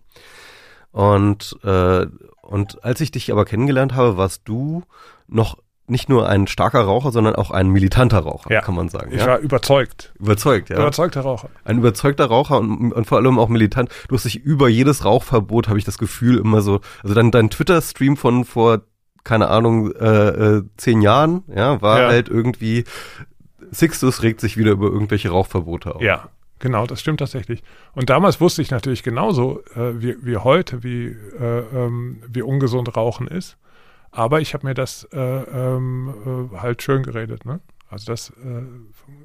[0.91, 2.07] Und, äh,
[2.41, 4.83] und als ich dich aber kennengelernt habe, warst du
[5.27, 5.57] noch
[5.89, 8.61] nicht nur ein starker Raucher, sondern auch ein militanter Raucher, ja.
[8.61, 9.11] kann man sagen.
[9.11, 9.27] Ich ja?
[9.27, 10.13] war überzeugt.
[10.19, 10.77] Überzeugt, ja.
[10.77, 11.49] Überzeugter Raucher.
[11.63, 13.89] Ein überzeugter Raucher und, und vor allem auch militant.
[14.09, 17.49] Du hast dich über jedes Rauchverbot, habe ich das Gefühl, immer so, also dein, dein
[17.49, 18.81] Twitter-Stream von vor,
[19.23, 20.27] keine Ahnung, äh,
[20.57, 22.07] äh, zehn Jahren, ja, war ja.
[22.09, 22.83] halt irgendwie,
[23.71, 26.01] Sixtus regt sich wieder über irgendwelche Rauchverbote auf.
[26.01, 26.29] Ja,
[26.59, 27.61] Genau, das stimmt tatsächlich.
[27.93, 32.95] Und damals wusste ich natürlich genauso äh, wie, wie heute, wie, äh, ähm, wie ungesund
[32.97, 33.57] Rauchen ist.
[34.11, 37.45] Aber ich habe mir das äh, ähm, äh, halt schön geredet.
[37.45, 37.59] Ne?
[37.89, 38.63] Also das, äh,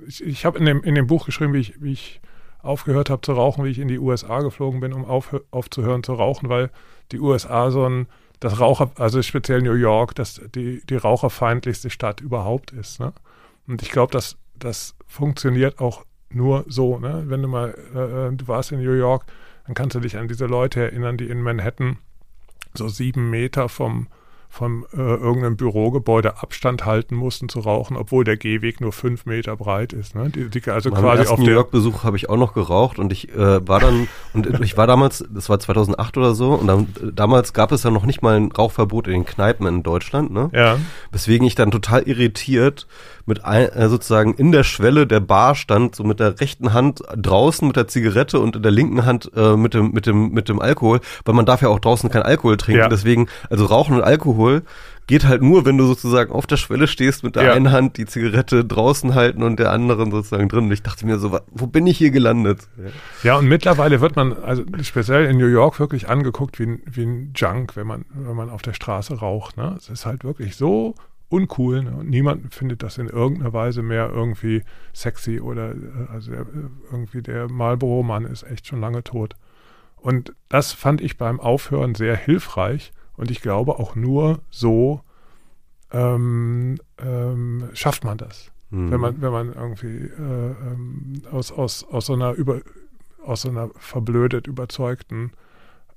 [0.07, 2.21] ich, ich habe in dem, in dem Buch geschrieben, wie ich, wie ich
[2.61, 6.15] aufgehört habe zu rauchen, wie ich in die USA geflogen bin, um auf, aufzuhören zu
[6.15, 6.71] rauchen, weil
[7.11, 8.07] die USA so ein,
[8.41, 13.01] das Raucher, also speziell New York, das die, die raucherfeindlichste Stadt überhaupt ist.
[13.01, 13.13] Ne?
[13.67, 16.99] Und ich glaube, dass das funktioniert auch nur so.
[16.99, 17.25] Ne?
[17.27, 19.25] Wenn du mal, äh, äh, du warst in New York,
[19.67, 21.99] dann kannst du dich an diese Leute erinnern, die in Manhattan
[22.75, 24.09] so sieben Meter vom
[24.53, 29.57] von äh, irgendeinem Bürogebäude Abstand halten mussten zu rauchen, obwohl der Gehweg nur fünf Meter
[29.57, 30.15] breit ist.
[30.15, 30.29] Ne?
[30.29, 33.15] Die, die also Beim quasi auf New York Besuch habe ich auch noch geraucht und
[33.15, 36.89] ich äh, war dann und ich war damals, das war 2008 oder so und dann,
[37.15, 40.31] damals gab es ja noch nicht mal ein Rauchverbot in den Kneipen in Deutschland.
[40.31, 40.51] Ne?
[40.53, 40.77] Ja.
[41.11, 42.87] Weswegen ich dann total irritiert
[43.27, 47.03] mit ein, äh, sozusagen in der Schwelle der Bar stand, so mit der rechten Hand
[47.17, 50.49] draußen mit der Zigarette und in der linken Hand äh, mit dem mit dem mit
[50.49, 52.81] dem Alkohol, weil man darf ja auch draußen kein Alkohol trinken.
[52.81, 52.89] Ja.
[52.89, 54.63] Deswegen also Rauchen und Alkohol
[55.07, 57.53] geht halt nur, wenn du sozusagen auf der Schwelle stehst mit der ja.
[57.53, 60.65] einen Hand die Zigarette draußen halten und der anderen sozusagen drin.
[60.67, 62.69] Und ich dachte mir so, wo bin ich hier gelandet?
[63.23, 67.03] Ja, und mittlerweile wird man, also speziell in New York, wirklich angeguckt wie ein, wie
[67.03, 69.57] ein Junk, wenn man, wenn man auf der Straße raucht.
[69.57, 69.75] Ne?
[69.77, 70.95] Es ist halt wirklich so
[71.33, 71.97] uncool ne?
[71.97, 74.63] und niemand findet das in irgendeiner Weise mehr irgendwie
[74.93, 75.77] sexy oder äh,
[76.09, 76.47] also der,
[76.91, 79.35] irgendwie der Marlboro-Mann ist echt schon lange tot.
[79.97, 85.03] Und das fand ich beim Aufhören sehr hilfreich und ich glaube auch nur so
[85.93, 88.51] ähm, ähm, schafft man das.
[88.71, 88.91] Mhm.
[88.91, 92.61] Wenn man, wenn man irgendwie äh, ähm, aus, aus, aus so einer über,
[93.25, 95.33] aus so einer verblödet überzeugten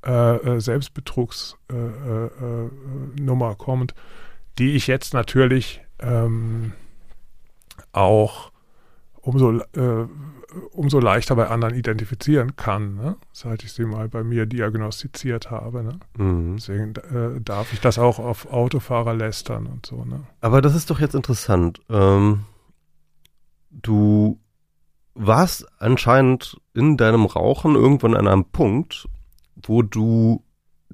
[0.05, 3.95] äh, äh Selbstbetrugsnummer äh, äh, kommt
[4.57, 6.73] die ich jetzt natürlich ähm,
[7.91, 8.51] auch
[9.21, 10.07] umso, äh,
[10.71, 13.17] umso leichter bei anderen identifizieren kann, ne?
[13.33, 15.83] seit ich sie mal bei mir diagnostiziert habe.
[15.83, 15.99] Ne?
[16.17, 16.55] Mhm.
[16.57, 20.05] Deswegen äh, darf ich das auch auf Autofahrer lästern und so.
[20.05, 20.23] Ne?
[20.41, 21.81] Aber das ist doch jetzt interessant.
[21.89, 22.41] Ähm,
[23.71, 24.39] du
[25.15, 29.07] warst anscheinend in deinem Rauchen irgendwann an einem Punkt,
[29.55, 30.44] wo du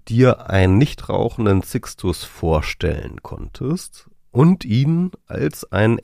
[0.08, 6.00] dir einen nicht rauchenden Sixtus vorstellen konntest und ihn als ein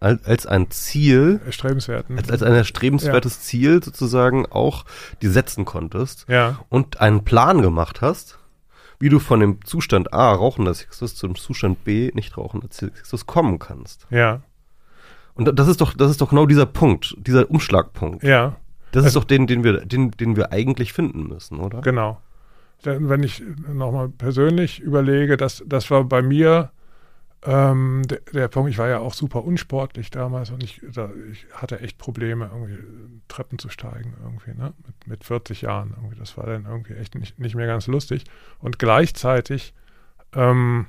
[0.00, 2.16] als, als ein Ziel, erstrebenswerten.
[2.18, 3.40] als, als ein erstrebenswertes ja.
[3.40, 4.84] Ziel sozusagen auch
[5.22, 6.60] die setzen konntest ja.
[6.68, 8.38] und einen Plan gemacht hast,
[9.00, 13.58] wie du von dem Zustand A, rauchender Sixtus, zum Zustand B, nicht rauchender Sixtus kommen
[13.58, 14.06] kannst.
[14.10, 14.42] Ja.
[15.34, 18.24] Und das ist doch, das ist doch genau dieser Punkt, dieser Umschlagpunkt.
[18.24, 18.56] Ja.
[18.92, 21.80] Das ist doch den, den wir, den, den wir eigentlich finden müssen, oder?
[21.80, 22.20] Genau.
[22.82, 26.70] Wenn ich nochmal persönlich überlege, dass das war bei mir
[27.44, 31.46] ähm, der, der, Punkt, ich war ja auch super unsportlich damals und ich, da, ich
[31.52, 32.78] hatte echt Probleme, irgendwie
[33.28, 34.74] Treppen zu steigen, irgendwie, ne?
[34.84, 36.18] Mit, mit 40 Jahren irgendwie.
[36.18, 38.24] Das war dann irgendwie echt nicht, nicht mehr ganz lustig.
[38.58, 39.72] Und gleichzeitig
[40.34, 40.86] ähm,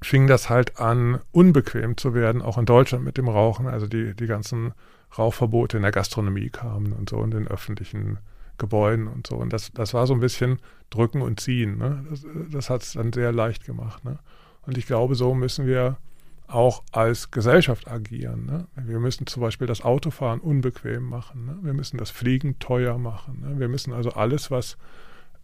[0.00, 3.66] fing das halt an, unbequem zu werden, auch in Deutschland mit dem Rauchen.
[3.66, 4.74] Also die, die ganzen
[5.18, 8.18] Rauchverbote in der Gastronomie kamen und so in den öffentlichen
[8.58, 9.36] Gebäuden und so.
[9.36, 10.58] Und das, das war so ein bisschen
[10.90, 11.78] drücken und ziehen.
[11.78, 12.04] Ne?
[12.10, 14.04] Das, das hat es dann sehr leicht gemacht.
[14.04, 14.18] Ne?
[14.62, 15.96] Und ich glaube, so müssen wir
[16.46, 18.46] auch als Gesellschaft agieren.
[18.46, 18.66] Ne?
[18.76, 21.46] Wir müssen zum Beispiel das Autofahren unbequem machen.
[21.46, 21.58] Ne?
[21.62, 23.40] Wir müssen das Fliegen teuer machen.
[23.40, 23.58] Ne?
[23.58, 24.76] Wir müssen also alles, was,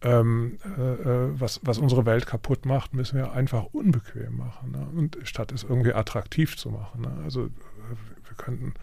[0.02, 4.72] ähm, äh, äh, was, was unsere Welt kaputt macht, müssen wir einfach unbequem machen.
[4.72, 4.86] Ne?
[4.94, 7.02] Und statt es irgendwie attraktiv zu machen.
[7.02, 7.12] Ne?
[7.24, 8.74] Also wir könnten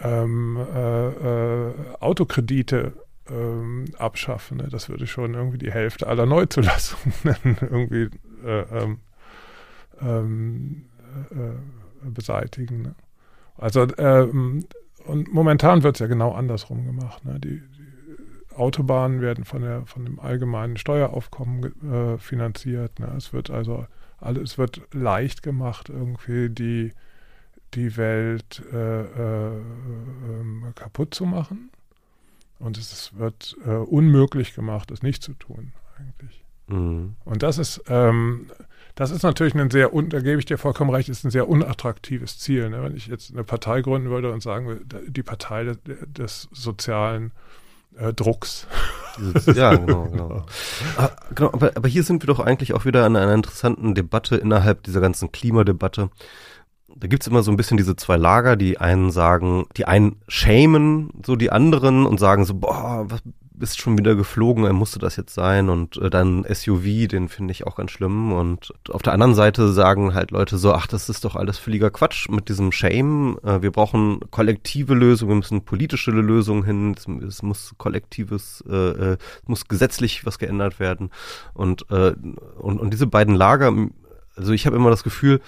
[0.00, 2.92] ähm, äh, äh, Autokredite
[3.30, 4.58] ähm, abschaffen.
[4.58, 4.68] Ne?
[4.70, 7.14] Das würde schon irgendwie die Hälfte aller Neuzulassungen
[7.60, 8.08] irgendwie
[8.44, 8.98] äh, ähm,
[10.00, 10.84] ähm,
[11.30, 12.82] äh, beseitigen.
[12.82, 12.94] Ne?
[13.56, 14.66] Also ähm,
[15.06, 17.24] und momentan wird es ja genau andersrum gemacht.
[17.24, 17.38] Ne?
[17.40, 17.86] Die, die,
[18.56, 22.98] Autobahnen werden von, der, von dem allgemeinen Steueraufkommen äh, finanziert.
[22.98, 23.12] Ne?
[23.14, 23.86] Es wird also
[24.18, 26.92] alles wird leicht gemacht, irgendwie die,
[27.74, 31.70] die Welt äh, äh, ähm, kaputt zu machen.
[32.58, 36.44] Und es wird äh, unmöglich gemacht, es nicht zu tun, eigentlich.
[36.68, 37.16] Mhm.
[37.24, 38.46] Und das ist, ähm,
[38.94, 42.38] das ist natürlich ein sehr, da gebe ich dir vollkommen recht, ist ein sehr unattraktives
[42.38, 42.70] Ziel.
[42.70, 42.82] Ne?
[42.82, 47.32] Wenn ich jetzt eine Partei gründen würde und sagen würde, die Partei des, des sozialen
[47.96, 48.66] äh, Drucks.
[49.54, 50.46] ja, genau, genau.
[50.96, 54.36] Ah, genau aber, aber hier sind wir doch eigentlich auch wieder an einer interessanten Debatte
[54.36, 56.10] innerhalb dieser ganzen Klimadebatte.
[56.98, 61.10] Da gibt's immer so ein bisschen diese zwei Lager, die einen sagen, die einen schämen
[61.24, 63.22] so die anderen und sagen so, boah, was
[63.58, 65.68] bist schon wieder geflogen, er musste das jetzt sein.
[65.68, 68.32] Und äh, dann SUV, den finde ich auch ganz schlimm.
[68.32, 71.90] Und auf der anderen Seite sagen halt Leute so, ach, das ist doch alles völliger
[71.90, 77.06] Quatsch mit diesem Shame, äh, wir brauchen kollektive Lösungen, wir müssen politische Lösungen hin, es,
[77.06, 79.16] es muss kollektives, äh, äh,
[79.46, 81.10] muss gesetzlich was geändert werden.
[81.54, 82.14] Und, äh,
[82.58, 83.72] und, und diese beiden Lager,
[84.36, 85.40] also ich habe immer das Gefühl,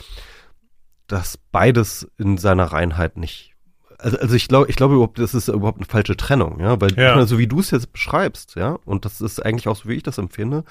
[1.09, 3.55] dass beides in seiner Reinheit nicht
[4.01, 6.95] also, also ich glaube, ich glaube überhaupt, das ist überhaupt eine falsche Trennung, ja, weil
[6.95, 7.27] ja.
[7.27, 10.05] so wie du es jetzt beschreibst, ja, und das ist eigentlich auch so, wie ich
[10.05, 10.65] das empfinde,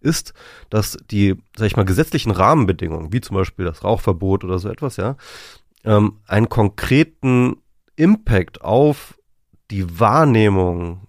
[0.00, 0.32] ist,
[0.70, 4.96] dass die, sag ich mal, gesetzlichen Rahmenbedingungen, wie zum Beispiel das Rauchverbot oder so etwas,
[4.96, 5.16] ja,
[5.84, 7.58] ähm, einen konkreten
[7.96, 9.18] Impact auf
[9.70, 11.06] die Wahrnehmung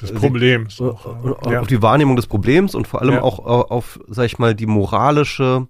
[0.00, 0.80] des Problems.
[0.80, 1.62] Auch, auf, ja.
[1.62, 3.22] die Wahrnehmung des Problems und vor allem ja.
[3.22, 5.68] auch auf, auf, sag ich mal, die moralische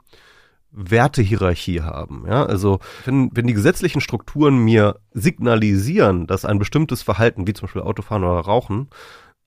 [0.74, 2.24] Wertehierarchie haben.
[2.26, 7.66] Ja, also wenn, wenn die gesetzlichen Strukturen mir signalisieren, dass ein bestimmtes Verhalten, wie zum
[7.66, 8.88] Beispiel Autofahren oder Rauchen,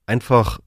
[0.06, 0.58] einfach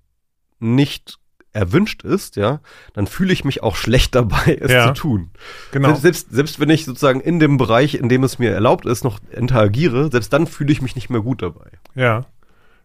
[0.60, 1.18] nicht
[1.54, 2.62] erwünscht ist, ja,
[2.94, 5.32] dann fühle ich mich auch schlecht dabei, es ja, zu tun.
[5.72, 5.96] Genau.
[5.96, 9.20] Selbst, selbst wenn ich sozusagen in dem Bereich, in dem es mir erlaubt ist, noch
[9.32, 11.72] interagiere, selbst dann fühle ich mich nicht mehr gut dabei.
[11.96, 12.26] Ja.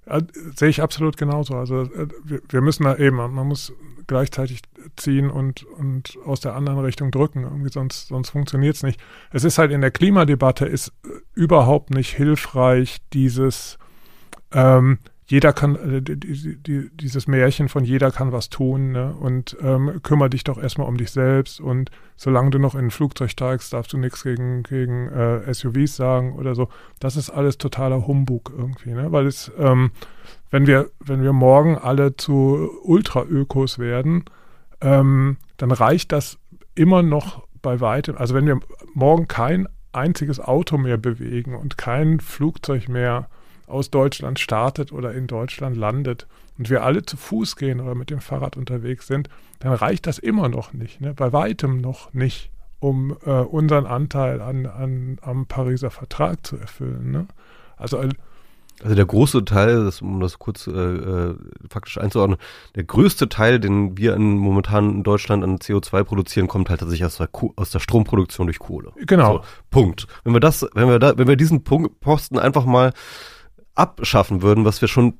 [0.06, 0.20] ja
[0.56, 1.54] sehe ich absolut genauso.
[1.54, 3.72] Also äh, wir, wir müssen da eben, man muss
[4.06, 4.62] gleichzeitig
[4.96, 7.42] ziehen und, und aus der anderen Richtung drücken.
[7.42, 9.00] Irgendwie sonst, sonst funktioniert es nicht.
[9.32, 13.78] Es ist halt in der Klimadebatte ist äh, überhaupt nicht hilfreich, dieses
[14.52, 19.12] ähm, jeder kann, äh, die, die, dieses Märchen von jeder kann was tun ne?
[19.12, 22.90] und ähm, kümmere dich doch erstmal um dich selbst und solange du noch in ein
[22.90, 26.68] Flugzeug steigst, darfst du nichts gegen, gegen äh, SUVs sagen oder so.
[27.00, 29.10] Das ist alles totaler Humbug irgendwie, ne?
[29.10, 29.90] weil es ähm,
[30.50, 34.24] wenn wir, wenn wir morgen alle zu Ultraökos werden,
[34.80, 36.38] ähm, dann reicht das
[36.74, 38.16] immer noch bei weitem.
[38.16, 38.60] Also wenn wir
[38.94, 43.28] morgen kein einziges Auto mehr bewegen und kein Flugzeug mehr
[43.66, 46.26] aus Deutschland startet oder in Deutschland landet
[46.58, 50.18] und wir alle zu Fuß gehen oder mit dem Fahrrad unterwegs sind, dann reicht das
[50.18, 51.14] immer noch nicht, ne?
[51.14, 57.10] bei weitem noch nicht, um äh, unseren Anteil an, an, am Pariser Vertrag zu erfüllen.
[57.10, 57.26] Ne?
[57.76, 57.98] Also
[58.82, 61.34] Also der große Teil, das, um das kurz äh, äh,
[61.68, 62.38] faktisch einzuordnen,
[62.74, 67.06] der größte Teil, den wir in, momentan in Deutschland an CO2 produzieren, kommt halt tatsächlich
[67.06, 68.92] aus der, aus der Stromproduktion durch Kohle.
[68.96, 69.38] Genau.
[69.38, 70.06] So, Punkt.
[70.24, 72.92] Wenn wir das, wenn wir da, wenn wir diesen Punkt, Posten einfach mal
[73.74, 75.14] abschaffen würden, was wir schon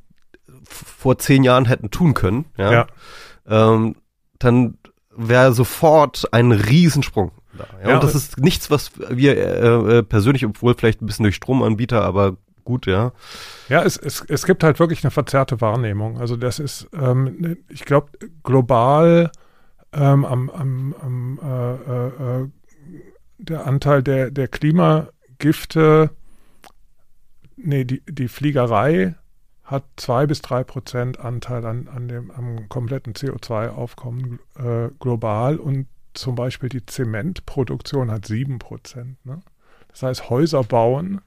[0.65, 2.87] vor zehn Jahren hätten tun können, ja, Ja.
[3.49, 3.97] Ähm,
[4.39, 4.77] dann
[5.17, 7.67] wäre sofort ein Riesensprung da.
[7.83, 11.23] Ja, Ja, und das ist nichts, was wir äh, äh, persönlich, obwohl vielleicht ein bisschen
[11.23, 12.37] durch Stromanbieter, aber
[12.67, 13.13] gut, ja.
[13.71, 16.19] Ja, es, es, es gibt halt wirklich eine verzerrte Wahrnehmung.
[16.21, 18.11] Also das ist, ähm, ne- ich glaube,
[18.43, 19.31] global
[19.95, 22.49] ähm, am, am, am äh, äh, äh,
[23.39, 26.11] der Anteil der, der Klimagifte,
[27.57, 29.15] nee, die, die Fliegerei
[29.65, 35.87] hat zwei bis drei Prozent Anteil an, an dem, am kompletten CO2-Aufkommen äh, global und
[36.15, 39.25] zum Beispiel die Zementproduktion hat sieben Prozent.
[39.27, 39.41] Ne?
[39.89, 41.21] Das heißt, Häuser bauen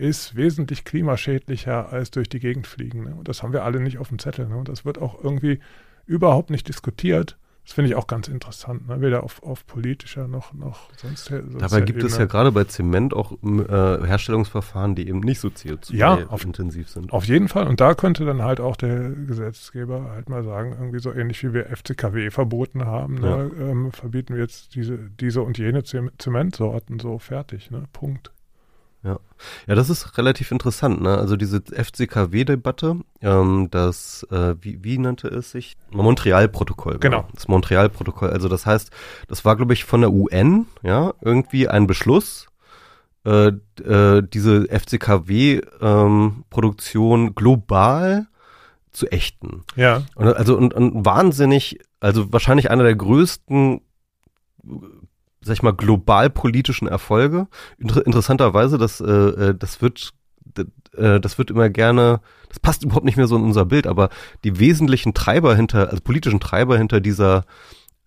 [0.00, 3.04] ist wesentlich klimaschädlicher als durch die Gegend fliegen.
[3.04, 3.14] Ne?
[3.14, 4.48] Und das haben wir alle nicht auf dem Zettel.
[4.48, 4.56] Ne?
[4.56, 5.60] Und das wird auch irgendwie
[6.06, 7.36] überhaupt nicht diskutiert.
[7.66, 9.00] Das finde ich auch ganz interessant, ne?
[9.02, 11.26] weder auf, auf politischer noch, noch sonst.
[11.26, 15.50] sonst Dabei gibt es ja gerade bei Zement auch äh, Herstellungsverfahren, die eben nicht so
[15.90, 17.12] Ja, auf- CO2-intensiv sind.
[17.12, 17.68] Auf jeden Fall.
[17.68, 21.52] Und da könnte dann halt auch der Gesetzgeber halt mal sagen, irgendwie so ähnlich wie
[21.52, 26.98] wir FCKW verboten haben, ne, ähm, verbieten wir jetzt diese, diese und jene Zem- Zementsorten
[26.98, 27.84] so fertig, ne?
[27.92, 28.32] Punkt.
[29.02, 29.18] Ja,
[29.74, 31.16] das ist relativ interessant, ne?
[31.16, 35.78] Also diese FCKW-Debatte, ähm, das, äh, wie, wie nannte es sich?
[35.90, 36.98] Montreal-Protokoll.
[36.98, 37.26] Genau.
[37.34, 38.28] Das Montreal-Protokoll.
[38.30, 38.90] Also das heißt,
[39.28, 42.48] das war, glaube ich, von der UN, ja, irgendwie ein Beschluss,
[43.24, 48.26] äh, äh, diese FCKW-Produktion global
[48.92, 49.64] zu ächten.
[49.76, 53.80] Ja, Und, also und, und wahnsinnig, also wahrscheinlich einer der größten,
[55.42, 57.48] sag ich mal, globalpolitischen Erfolge.
[57.78, 60.12] Inter interessanterweise, das, äh, äh, das wird,
[60.96, 64.10] äh, das wird immer gerne, das passt überhaupt nicht mehr so in unser Bild, aber
[64.44, 67.44] die wesentlichen Treiber hinter, also politischen Treiber hinter dieser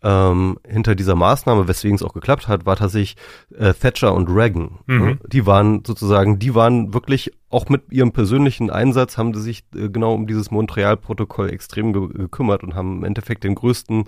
[0.04, 3.16] ähm, hinter dieser Maßnahme, weswegen es auch geklappt hat, war tatsächlich
[3.58, 4.80] äh, Thatcher und Reagan.
[4.86, 5.06] Mhm.
[5.06, 5.18] Ne?
[5.28, 9.89] Die waren sozusagen, die waren wirklich auch mit ihrem persönlichen Einsatz haben sie sich äh,
[9.89, 14.06] genau um dieses Montreal-Protokoll extrem ge gekümmert und haben im Endeffekt den größten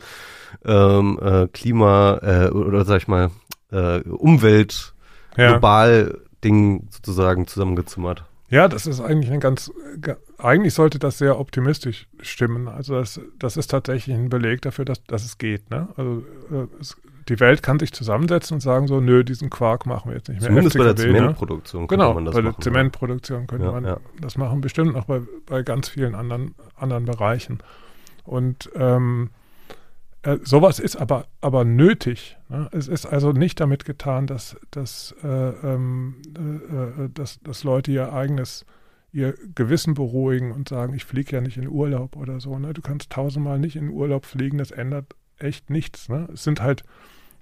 [0.65, 3.31] ähm, äh, Klima äh, oder sag ich mal
[3.71, 4.93] äh, Umwelt
[5.37, 5.51] ja.
[5.51, 8.25] global Ding sozusagen zusammengezimmert.
[8.49, 12.67] Ja, das ist eigentlich ein ganz, ga- eigentlich sollte das sehr optimistisch stimmen.
[12.67, 15.69] Also das, das ist tatsächlich ein Beleg dafür, dass, dass es geht.
[15.69, 15.87] Ne?
[15.95, 16.97] Also äh, es,
[17.29, 20.41] die Welt kann sich zusammensetzen und sagen so, nö, diesen Quark machen wir jetzt nicht
[20.41, 20.49] mehr.
[20.49, 21.01] Zumindest bei der ne?
[21.01, 22.61] Zementproduktion könnte Genau, man das bei der machen.
[22.61, 23.97] Zementproduktion könnte Ja, man ja.
[24.21, 27.59] das machen, bestimmt auch bei, bei ganz vielen anderen, anderen Bereichen.
[28.23, 29.29] Und ähm,
[30.21, 32.37] äh, sowas ist aber, aber nötig.
[32.49, 32.67] Ne?
[32.71, 37.91] Es ist also nicht damit getan, dass, dass, äh, ähm, äh, äh, dass, dass Leute
[37.91, 38.65] ihr eigenes,
[39.15, 42.59] ihr Gewissen beruhigen und sagen, ich fliege ja nicht in Urlaub oder so.
[42.59, 42.73] Ne?
[42.73, 46.09] Du kannst tausendmal nicht in Urlaub fliegen, das ändert echt nichts.
[46.09, 46.27] Ne?
[46.33, 46.83] Es sind halt,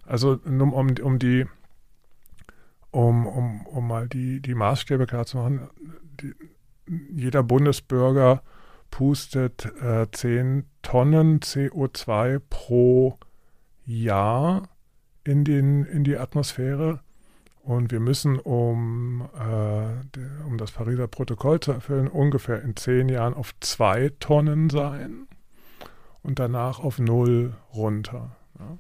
[0.05, 1.47] also um, um, die
[2.91, 5.67] um, um, um mal die, die Maßstäbe klar zu machen,
[6.21, 6.36] die,
[7.11, 8.43] jeder Bundesbürger
[8.91, 13.17] pustet äh, 10 Tonnen CO2 pro
[13.84, 14.69] Jahr
[15.24, 16.99] in, den, in die Atmosphäre.
[17.64, 23.34] Und wir müssen, um, äh, um das Pariser Protokoll zu erfüllen, ungefähr in zehn Jahren
[23.34, 25.28] auf zwei Tonnen sein
[26.24, 28.36] und danach auf null runter.
[28.59, 28.78] Ja.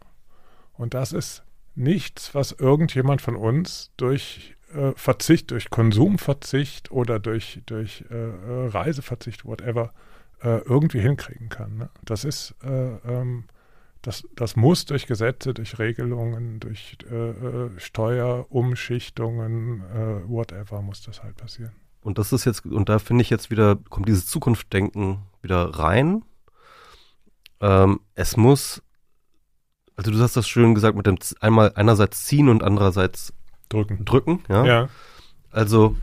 [0.73, 1.43] Und das ist
[1.75, 8.67] nichts, was irgendjemand von uns durch äh, Verzicht, durch Konsumverzicht oder durch, durch äh, äh,
[8.67, 9.93] Reiseverzicht, whatever,
[10.41, 11.77] äh, irgendwie hinkriegen kann.
[11.77, 11.89] Ne?
[12.03, 13.45] Das ist, äh, ähm,
[14.03, 21.23] das, das muss durch Gesetze, durch Regelungen, durch äh, äh, Steuerumschichtungen, äh, whatever, muss das
[21.23, 21.71] halt passieren.
[22.01, 26.25] Und das ist jetzt, und da finde ich jetzt wieder, kommt dieses Zukunftsdenken wieder rein.
[27.61, 28.83] Ähm, es muss,
[29.95, 33.33] also du hast das schön gesagt mit dem einmal einerseits ziehen und andererseits
[33.69, 34.03] Drücken.
[34.03, 34.65] drücken, ja.
[34.65, 34.89] Ja,
[35.49, 35.95] Also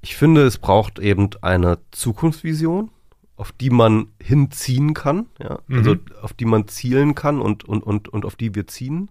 [0.00, 2.90] ich finde, es braucht eben eine Zukunftsvision,
[3.36, 6.00] auf die man hinziehen kann, ja, also Mhm.
[6.22, 9.10] auf die man zielen kann und, und, und, und auf die wir ziehen.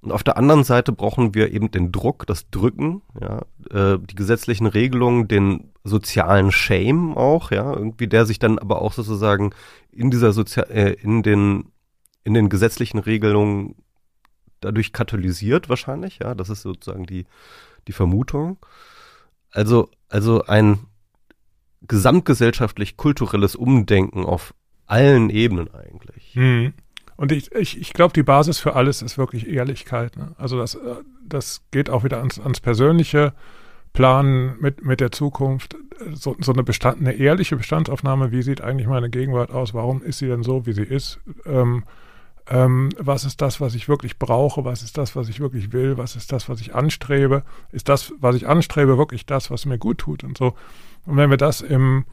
[0.00, 4.14] Und auf der anderen Seite brauchen wir eben den Druck, das Drücken, ja, äh, die
[4.14, 9.50] gesetzlichen Regelungen, den sozialen Shame auch, ja, irgendwie, der sich dann aber auch sozusagen
[9.90, 11.72] in dieser Sozial, äh, in den,
[12.22, 13.74] in den gesetzlichen Regelungen
[14.60, 17.26] dadurch katalysiert wahrscheinlich, ja, das ist sozusagen die,
[17.88, 18.58] die Vermutung.
[19.50, 20.78] Also, also ein
[21.88, 24.54] gesamtgesellschaftlich kulturelles Umdenken auf
[24.86, 26.34] allen Ebenen eigentlich.
[26.34, 26.72] Mhm.
[27.16, 30.16] Und ich, ich, ich glaube, die Basis für alles ist wirklich Ehrlichkeit.
[30.16, 30.32] Ne?
[30.36, 33.32] Also das, äh, das geht auch wieder ans, ans persönliche
[33.92, 35.76] planen mit, mit der Zukunft,
[36.12, 40.18] so, so eine, Bestand, eine ehrliche Bestandsaufnahme, wie sieht eigentlich meine Gegenwart aus, warum ist
[40.18, 41.84] sie denn so, wie sie ist, ähm,
[42.48, 45.96] ähm, was ist das, was ich wirklich brauche, was ist das, was ich wirklich will,
[45.96, 49.78] was ist das, was ich anstrebe, ist das, was ich anstrebe, wirklich das, was mir
[49.78, 50.54] gut tut und so.
[51.06, 52.04] Und wenn wir das im,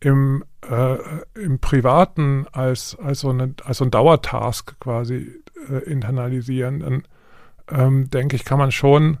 [0.00, 0.96] im, äh,
[1.34, 7.02] im Privaten als, als, so eine, als so ein Dauertask quasi äh, internalisieren, dann
[7.70, 9.18] ähm, denke ich, kann man schon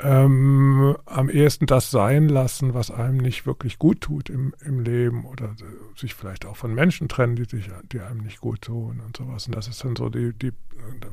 [0.00, 5.24] ähm, am ehesten das sein lassen, was einem nicht wirklich gut tut im, im Leben
[5.24, 5.56] oder
[5.96, 9.46] sich vielleicht auch von Menschen trennen, die sich, die einem nicht gut tun und sowas.
[9.46, 10.52] Und das ist dann so die, die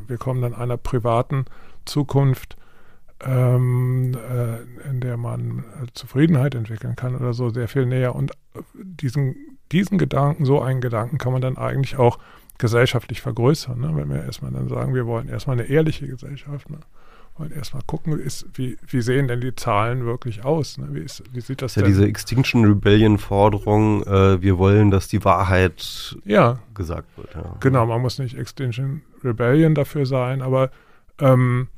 [0.07, 1.45] wir kommen dann einer privaten
[1.85, 2.57] Zukunft,
[3.23, 8.15] ähm, äh, in der man äh, Zufriedenheit entwickeln kann oder so sehr viel näher.
[8.15, 8.33] Und
[8.73, 9.35] diesen,
[9.71, 12.19] diesen Gedanken, so einen Gedanken kann man dann eigentlich auch
[12.57, 13.91] gesellschaftlich vergrößern, ne?
[13.95, 16.69] wenn wir erstmal dann sagen, wir wollen erstmal eine ehrliche Gesellschaft.
[16.69, 16.79] Ne?
[17.37, 20.77] wollen erstmal gucken, ist, wie, wie sehen denn die Zahlen wirklich aus?
[20.77, 20.87] Ne?
[20.91, 21.83] Wie, ist, wie sieht das, das ist denn?
[21.83, 26.59] ja diese Extinction Rebellion Forderung, äh, wir wollen, dass die Wahrheit ja.
[26.73, 27.35] gesagt wird.
[27.35, 27.55] Ja.
[27.59, 30.71] Genau, man muss nicht Extinction Rebellion dafür sein, aber
[31.19, 31.74] ähm, äh,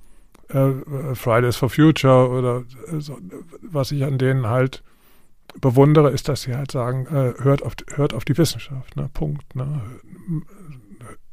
[1.16, 3.18] Fridays for Future oder äh, so,
[3.62, 4.84] was ich an denen halt
[5.60, 9.10] bewundere, ist, dass sie halt sagen, äh, hört, auf, hört auf die Wissenschaft, ne?
[9.14, 9.56] Punkt.
[9.56, 9.82] Ne?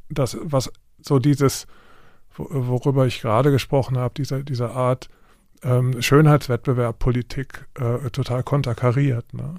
[0.09, 1.67] Das, was so dieses
[2.37, 5.09] worüber ich gerade gesprochen habe, diese, diese Art
[5.63, 9.33] ähm, Schönheitswettbewerb, Politik äh, total konterkariert.
[9.33, 9.55] Ne?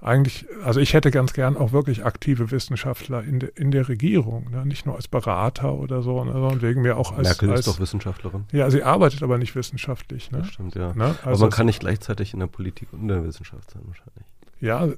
[0.00, 4.48] Eigentlich, also ich hätte ganz gern auch wirklich aktive Wissenschaftler in, de, in der Regierung,
[4.50, 4.64] ne?
[4.64, 6.32] nicht nur als Berater oder so, ne?
[6.32, 7.26] sondern wegen mir auch als.
[7.26, 8.44] Merkel als, ist doch Wissenschaftlerin.
[8.52, 10.30] Ja, sie arbeitet aber nicht wissenschaftlich.
[10.30, 10.38] Ne?
[10.38, 10.92] Das stimmt, ja.
[10.94, 11.16] Ne?
[11.24, 14.24] Also aber man kann nicht gleichzeitig in der Politik und in der Wissenschaft sein, wahrscheinlich.
[14.60, 14.88] Ja,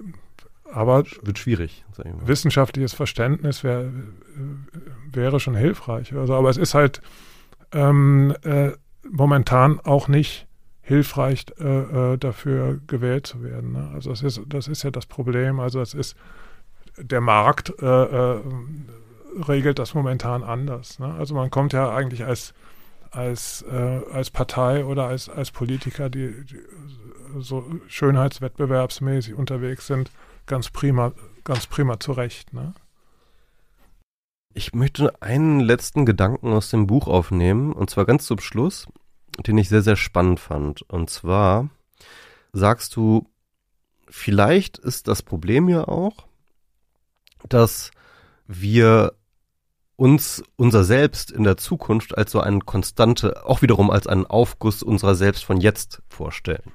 [0.70, 2.28] aber wird schwierig, sag ich mal.
[2.28, 3.90] wissenschaftliches Verständnis wär,
[5.10, 6.14] wäre schon hilfreich.
[6.14, 7.00] Also, aber es ist halt
[7.72, 8.72] ähm, äh,
[9.10, 10.46] momentan auch nicht
[10.90, 13.74] hilfreich äh, äh, dafür gewählt zu werden.
[13.74, 13.92] Ne?
[13.94, 15.60] Also das ist, das ist ja das Problem.
[15.60, 16.16] Also es ist
[16.98, 18.40] der Markt äh, äh,
[19.46, 20.98] regelt das momentan anders.
[20.98, 21.14] Ne?
[21.14, 22.54] Also man kommt ja eigentlich als
[23.12, 26.60] als, äh, als Partei oder als, als Politiker, die, die
[27.38, 30.10] so schönheitswettbewerbsmäßig unterwegs sind,
[30.46, 31.12] ganz prima,
[31.44, 32.52] ganz prima zurecht.
[32.52, 32.72] Ne?
[34.54, 38.86] Ich möchte einen letzten Gedanken aus dem Buch aufnehmen, und zwar ganz zum Schluss,
[39.46, 40.82] den ich sehr, sehr spannend fand.
[40.82, 41.68] Und zwar
[42.52, 43.28] sagst du,
[44.08, 46.26] vielleicht ist das Problem ja auch,
[47.48, 47.90] dass
[48.46, 49.12] wir
[49.96, 54.82] uns unser Selbst in der Zukunft als so eine konstante, auch wiederum als einen Aufguss
[54.82, 56.72] unserer Selbst von jetzt vorstellen.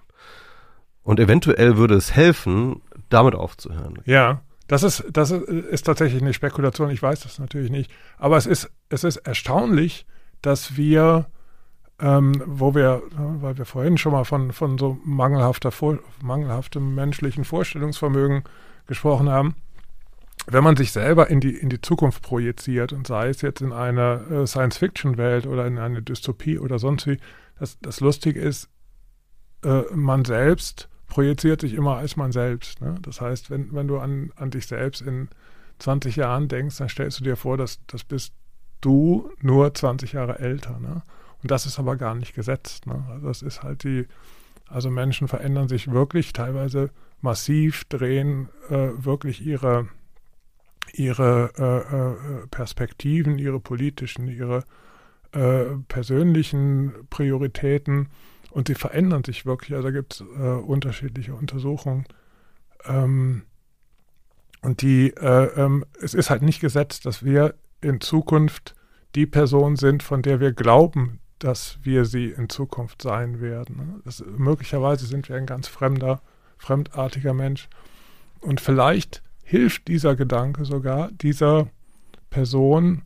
[1.01, 3.99] Und eventuell würde es helfen, damit aufzuhören.
[4.05, 6.89] Ja, das ist, das ist, tatsächlich eine Spekulation.
[6.89, 7.91] Ich weiß das natürlich nicht.
[8.18, 10.05] Aber es ist, es ist erstaunlich,
[10.41, 11.28] dass wir,
[11.99, 15.71] ähm, wo wir, weil wir vorhin schon mal von, von so mangelhafter,
[16.21, 18.43] mangelhaftem menschlichen Vorstellungsvermögen
[18.87, 19.55] gesprochen haben,
[20.47, 23.71] wenn man sich selber in die, in die Zukunft projiziert und sei es jetzt in
[23.71, 27.17] eine äh, Science-Fiction-Welt oder in eine Dystopie oder sonst wie,
[27.59, 28.69] das, das Lustige ist,
[29.63, 32.81] äh, man selbst projiziert sich immer als man selbst.
[32.81, 32.95] Ne?
[33.01, 35.29] Das heißt, wenn, wenn du an, an dich selbst in
[35.79, 38.33] 20 Jahren denkst, dann stellst du dir vor, dass das bist
[38.81, 40.79] du nur 20 Jahre älter.
[40.79, 41.01] Ne?
[41.45, 42.87] Und das ist aber gar nicht gesetzt.
[42.87, 43.05] Ne?
[43.07, 44.07] Also das ist halt die,
[44.67, 46.89] also Menschen verändern sich wirklich teilweise
[47.21, 49.87] massiv, drehen äh, wirklich ihre,
[50.91, 54.63] ihre äh, äh, Perspektiven, ihre politischen, ihre
[55.33, 58.09] äh, persönlichen Prioritäten
[58.49, 59.75] und sie verändern sich wirklich.
[59.75, 62.05] Also da gibt es äh, unterschiedliche Untersuchungen.
[62.85, 63.43] Ähm,
[64.63, 68.73] und die, äh, ähm, es ist halt nicht gesetzt, dass wir in Zukunft
[69.13, 74.01] die Person sind, von der wir glauben, dass wir sie in Zukunft sein werden.
[74.03, 76.23] Das, möglicherweise sind wir ein ganz fremder,
[76.57, 77.69] fremdartiger Mensch.
[78.41, 81.67] Und vielleicht hilft dieser Gedanke sogar dieser
[82.31, 83.03] Person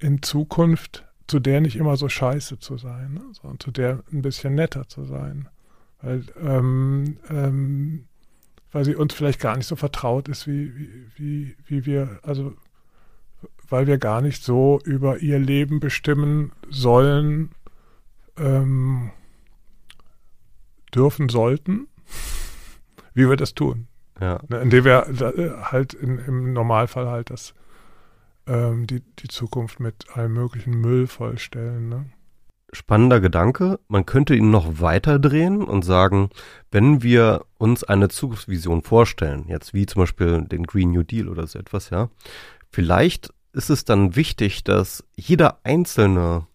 [0.00, 3.22] in Zukunft zu der nicht immer so scheiße zu sein, ne?
[3.40, 5.48] sondern zu der ein bisschen netter zu sein.
[6.02, 8.08] Weil, ähm, ähm,
[8.72, 12.56] weil sie uns vielleicht gar nicht so vertraut ist, wie, wie, wie, wie wir, also
[13.68, 17.50] weil wir gar nicht so über ihr Leben bestimmen sollen,
[18.38, 19.10] ähm,
[20.94, 21.88] dürfen, sollten,
[23.14, 23.88] wie wir das tun.
[24.20, 24.40] Ja.
[24.48, 27.54] Ne, indem wir äh, halt in, im Normalfall halt das
[28.46, 31.88] ähm, die, die Zukunft mit allem möglichen Müll vollstellen.
[31.88, 32.06] Ne?
[32.72, 33.78] Spannender Gedanke.
[33.88, 36.30] Man könnte ihn noch weiter drehen und sagen,
[36.70, 41.46] wenn wir uns eine Zukunftsvision vorstellen, jetzt wie zum Beispiel den Green New Deal oder
[41.46, 42.08] so etwas, ja,
[42.74, 46.46] vielleicht ist es dann wichtig, dass jeder Einzelne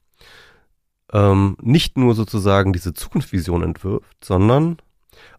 [1.14, 4.78] ähm, nicht nur sozusagen diese Zukunftsvision entwirft, sondern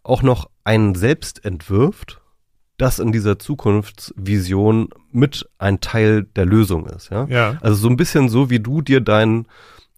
[0.03, 2.19] auch noch einen selbst entwirft,
[2.77, 7.11] das in dieser Zukunftsvision mit ein Teil der Lösung ist.
[7.11, 7.25] Ja?
[7.25, 7.57] Ja.
[7.61, 9.47] Also so ein bisschen so, wie du dir deinen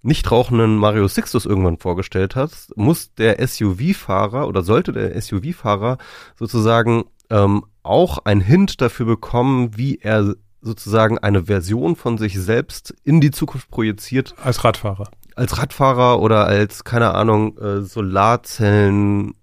[0.01, 5.97] nicht rauchenden Mario Sixtus irgendwann vorgestellt hast, muss der SUV-Fahrer oder sollte der SUV-Fahrer
[6.37, 12.93] sozusagen ähm, auch ein Hint dafür bekommen, wie er sozusagen eine Version von sich selbst
[13.03, 15.09] in die Zukunft projiziert, Als Radfahrer.
[15.35, 19.35] als Radfahrer oder als, keine Ahnung, äh, Solarzellen.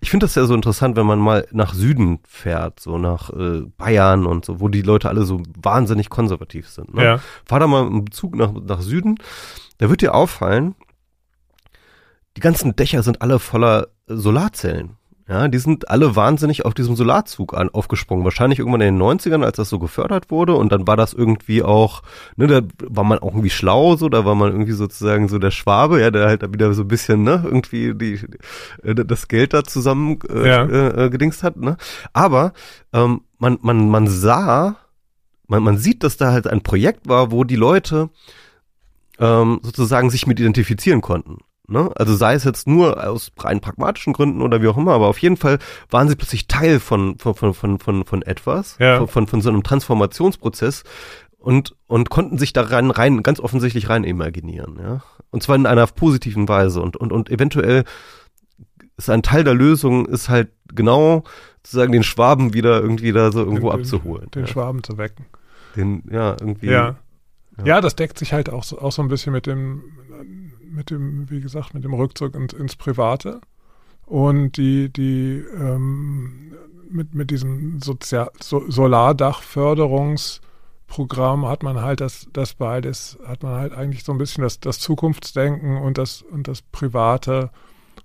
[0.00, 3.62] Ich finde das ja so interessant, wenn man mal nach Süden fährt, so nach äh,
[3.78, 6.94] Bayern und so, wo die Leute alle so wahnsinnig konservativ sind.
[6.94, 7.04] Ne?
[7.04, 7.20] Ja.
[7.46, 9.16] Fahr da mal im Zug nach, nach Süden,
[9.78, 10.74] da wird dir auffallen,
[12.36, 14.96] die ganzen Dächer sind alle voller Solarzellen.
[15.30, 18.24] Ja, die sind alle wahnsinnig auf diesem Solarzug an, aufgesprungen.
[18.24, 20.56] Wahrscheinlich irgendwann in den 90ern, als das so gefördert wurde.
[20.56, 22.02] Und dann war das irgendwie auch,
[22.34, 25.52] ne, da war man auch irgendwie schlau, so, da war man irgendwie sozusagen so der
[25.52, 28.18] Schwabe, ja, der halt da wieder so ein bisschen, ne, irgendwie die,
[28.82, 30.64] äh, das Geld da zusammen äh, Ja.
[30.64, 31.76] äh, äh, gedingst hat, ne.
[32.12, 32.52] Aber
[32.92, 34.78] ähm, man, man, man sah,
[35.46, 38.10] man, man sieht, dass da halt ein Projekt war, wo die Leute
[39.20, 41.38] ähm, sozusagen sich mit identifizieren konnten.
[41.70, 41.90] Ne?
[41.94, 45.18] Also sei es jetzt nur aus rein pragmatischen Gründen oder wie auch immer, aber auf
[45.18, 45.58] jeden Fall
[45.88, 48.98] waren sie plötzlich Teil von, von, von, von, von, von etwas, Ja.
[48.98, 50.82] von, von, von so einem Transformationsprozess
[51.38, 55.02] und, und konnten sich da rein, rein, ganz offensichtlich rein imaginieren, ja.
[55.30, 57.84] Und zwar in einer positiven Weise und, und, und eventuell
[58.96, 61.24] ist ein Teil der Lösung, ist halt genau
[61.62, 64.30] sozusagen den Schwaben wieder irgendwie da so irgendwo den, abzuholen.
[64.32, 64.48] Den ja.
[64.48, 65.26] Schwaben zu wecken.
[65.76, 66.66] Den, ja, irgendwie.
[66.66, 66.96] Ja.
[67.58, 67.64] Ja.
[67.64, 67.80] ja.
[67.80, 69.82] das deckt sich halt auch so, auch so ein bisschen mit dem,
[70.70, 73.40] mit dem, wie gesagt, mit dem Rückzug ins, ins Private.
[74.06, 76.54] Und die, die, ähm,
[76.90, 83.72] mit, mit diesem Sozial so Solardachförderungsprogramm hat man halt das, das beides, hat man halt
[83.72, 87.50] eigentlich so ein bisschen das, das Zukunftsdenken und das, und das private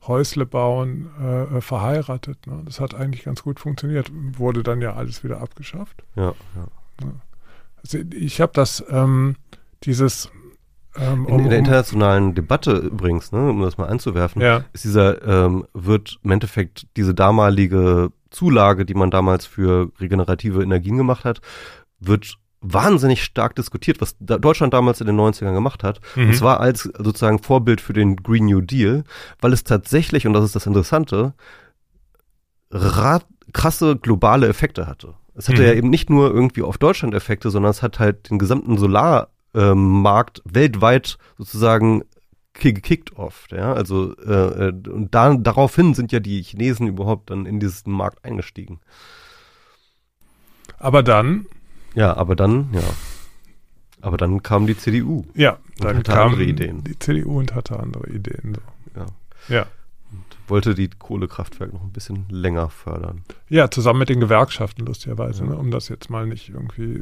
[0.07, 2.45] Häusle bauen äh, verheiratet.
[2.45, 2.61] Ne?
[2.66, 4.11] Das hat eigentlich ganz gut funktioniert.
[4.13, 6.03] Wurde dann ja alles wieder abgeschafft.
[6.16, 6.68] Ja, ja.
[7.82, 9.36] Also ich habe das, ähm,
[9.84, 10.30] dieses
[11.00, 15.22] ähm, In, in der internationalen Debatte übrigens, ne, um das mal einzuwerfen, ja, ist dieser,
[15.46, 21.41] ähm, wird im Endeffekt diese damalige Zulage, die man damals für regenerative Energien gemacht hat,
[22.00, 26.00] wird wahnsinnig stark diskutiert, was da Deutschland damals in den 90ern gemacht hat.
[26.16, 26.28] Mhm.
[26.30, 29.04] Und zwar als sozusagen Vorbild für den Green New Deal,
[29.39, 31.34] weil es tatsächlich, und das ist das Interessante,
[33.54, 35.14] krasse globale Effekte hatte.
[35.36, 35.68] Es hatte Mhm.
[35.68, 38.78] ja eben nicht nur irgendwie auf Deutschland Effekte, sondern es hat halt den gesamten
[39.56, 42.03] Solarmarkt weltweit sozusagen
[42.53, 47.30] ki- gekickt oft, ja, also äh, äh, und da, daraufhin sind ja die Chinesen überhaupt
[47.30, 48.80] dann in diesen Markt eingestiegen.
[50.78, 51.45] aber dann,
[51.93, 52.82] Ja, aber dann, ja,
[54.01, 55.26] aber dann kam die CDU.
[55.34, 56.84] ja, Und dann hatte kam andere Ideen.
[56.84, 58.56] die CDU und hatte andere Ideen.
[58.56, 58.99] So.
[58.99, 59.06] Ja.
[59.47, 59.66] Ja.
[60.47, 63.24] wollte die Kohlekraftwerke noch ein bisschen länger fördern.
[63.49, 65.49] ja, zusammen mit den Gewerkschaften lustigerweise, Ja.
[65.51, 67.01] ne, um das jetzt mal nicht irgendwie,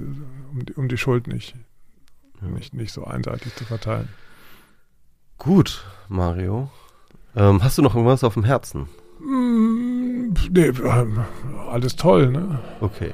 [0.51, 1.55] um die, um die Schuld nicht.
[2.49, 4.09] Nicht, nicht so einseitig zu verteilen.
[5.37, 6.69] Gut, Mario.
[7.35, 8.87] Ähm, hast du noch irgendwas auf dem Herzen?
[9.19, 11.19] Mm, nee, ähm,
[11.69, 12.59] alles toll, ne?
[12.81, 13.11] Okay.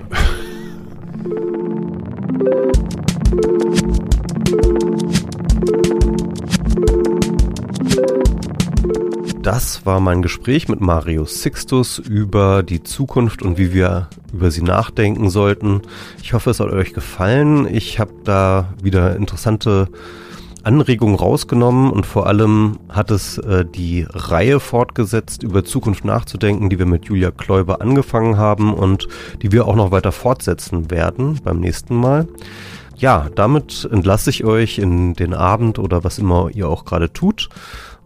[9.42, 14.62] Das war mein Gespräch mit Mario Sixtus über die Zukunft und wie wir über sie
[14.62, 15.82] nachdenken sollten.
[16.22, 17.66] Ich hoffe, es hat euch gefallen.
[17.74, 19.88] Ich habe da wieder interessante
[20.64, 26.78] Anregungen rausgenommen und vor allem hat es äh, die Reihe fortgesetzt, über Zukunft nachzudenken, die
[26.78, 29.08] wir mit Julia Kläuber angefangen haben und
[29.42, 32.28] die wir auch noch weiter fortsetzen werden beim nächsten Mal.
[32.98, 37.48] Ja, damit entlasse ich euch in den Abend oder was immer ihr auch gerade tut.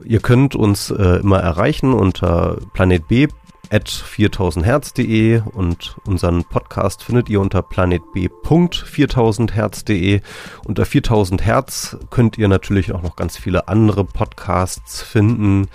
[0.04, 3.32] Ihr könnt uns äh, immer erreichen unter planetb
[3.70, 10.22] at 4000herz.de und unseren Podcast findet ihr unter planetb.4000herz.de.
[10.66, 15.70] Unter 4000 Hertz könnt ihr natürlich auch noch ganz viele andere Podcasts finden,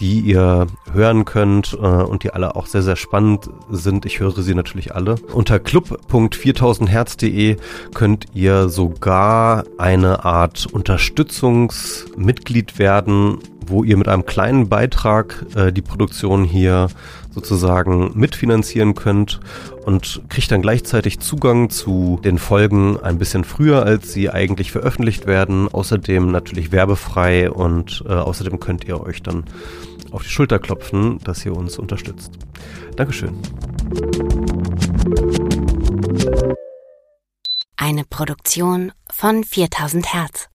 [0.00, 4.04] die ihr hören könnt äh, und die alle auch sehr, sehr spannend sind.
[4.06, 5.14] Ich höre sie natürlich alle.
[5.32, 7.56] Unter club.4000herz.de
[7.94, 15.82] könnt ihr sogar eine Art Unterstützungsmitglied werden, wo ihr mit einem kleinen Beitrag äh, die
[15.82, 16.88] Produktion hier
[17.32, 19.40] sozusagen mitfinanzieren könnt
[19.84, 25.26] und kriegt dann gleichzeitig Zugang zu den Folgen ein bisschen früher, als sie eigentlich veröffentlicht
[25.26, 25.68] werden.
[25.68, 29.44] Außerdem natürlich werbefrei und äh, außerdem könnt ihr euch dann
[30.10, 32.32] auf die Schulter klopfen, dass ihr uns unterstützt.
[32.96, 33.34] Dankeschön.
[37.76, 40.49] Eine Produktion von 4000 Hertz.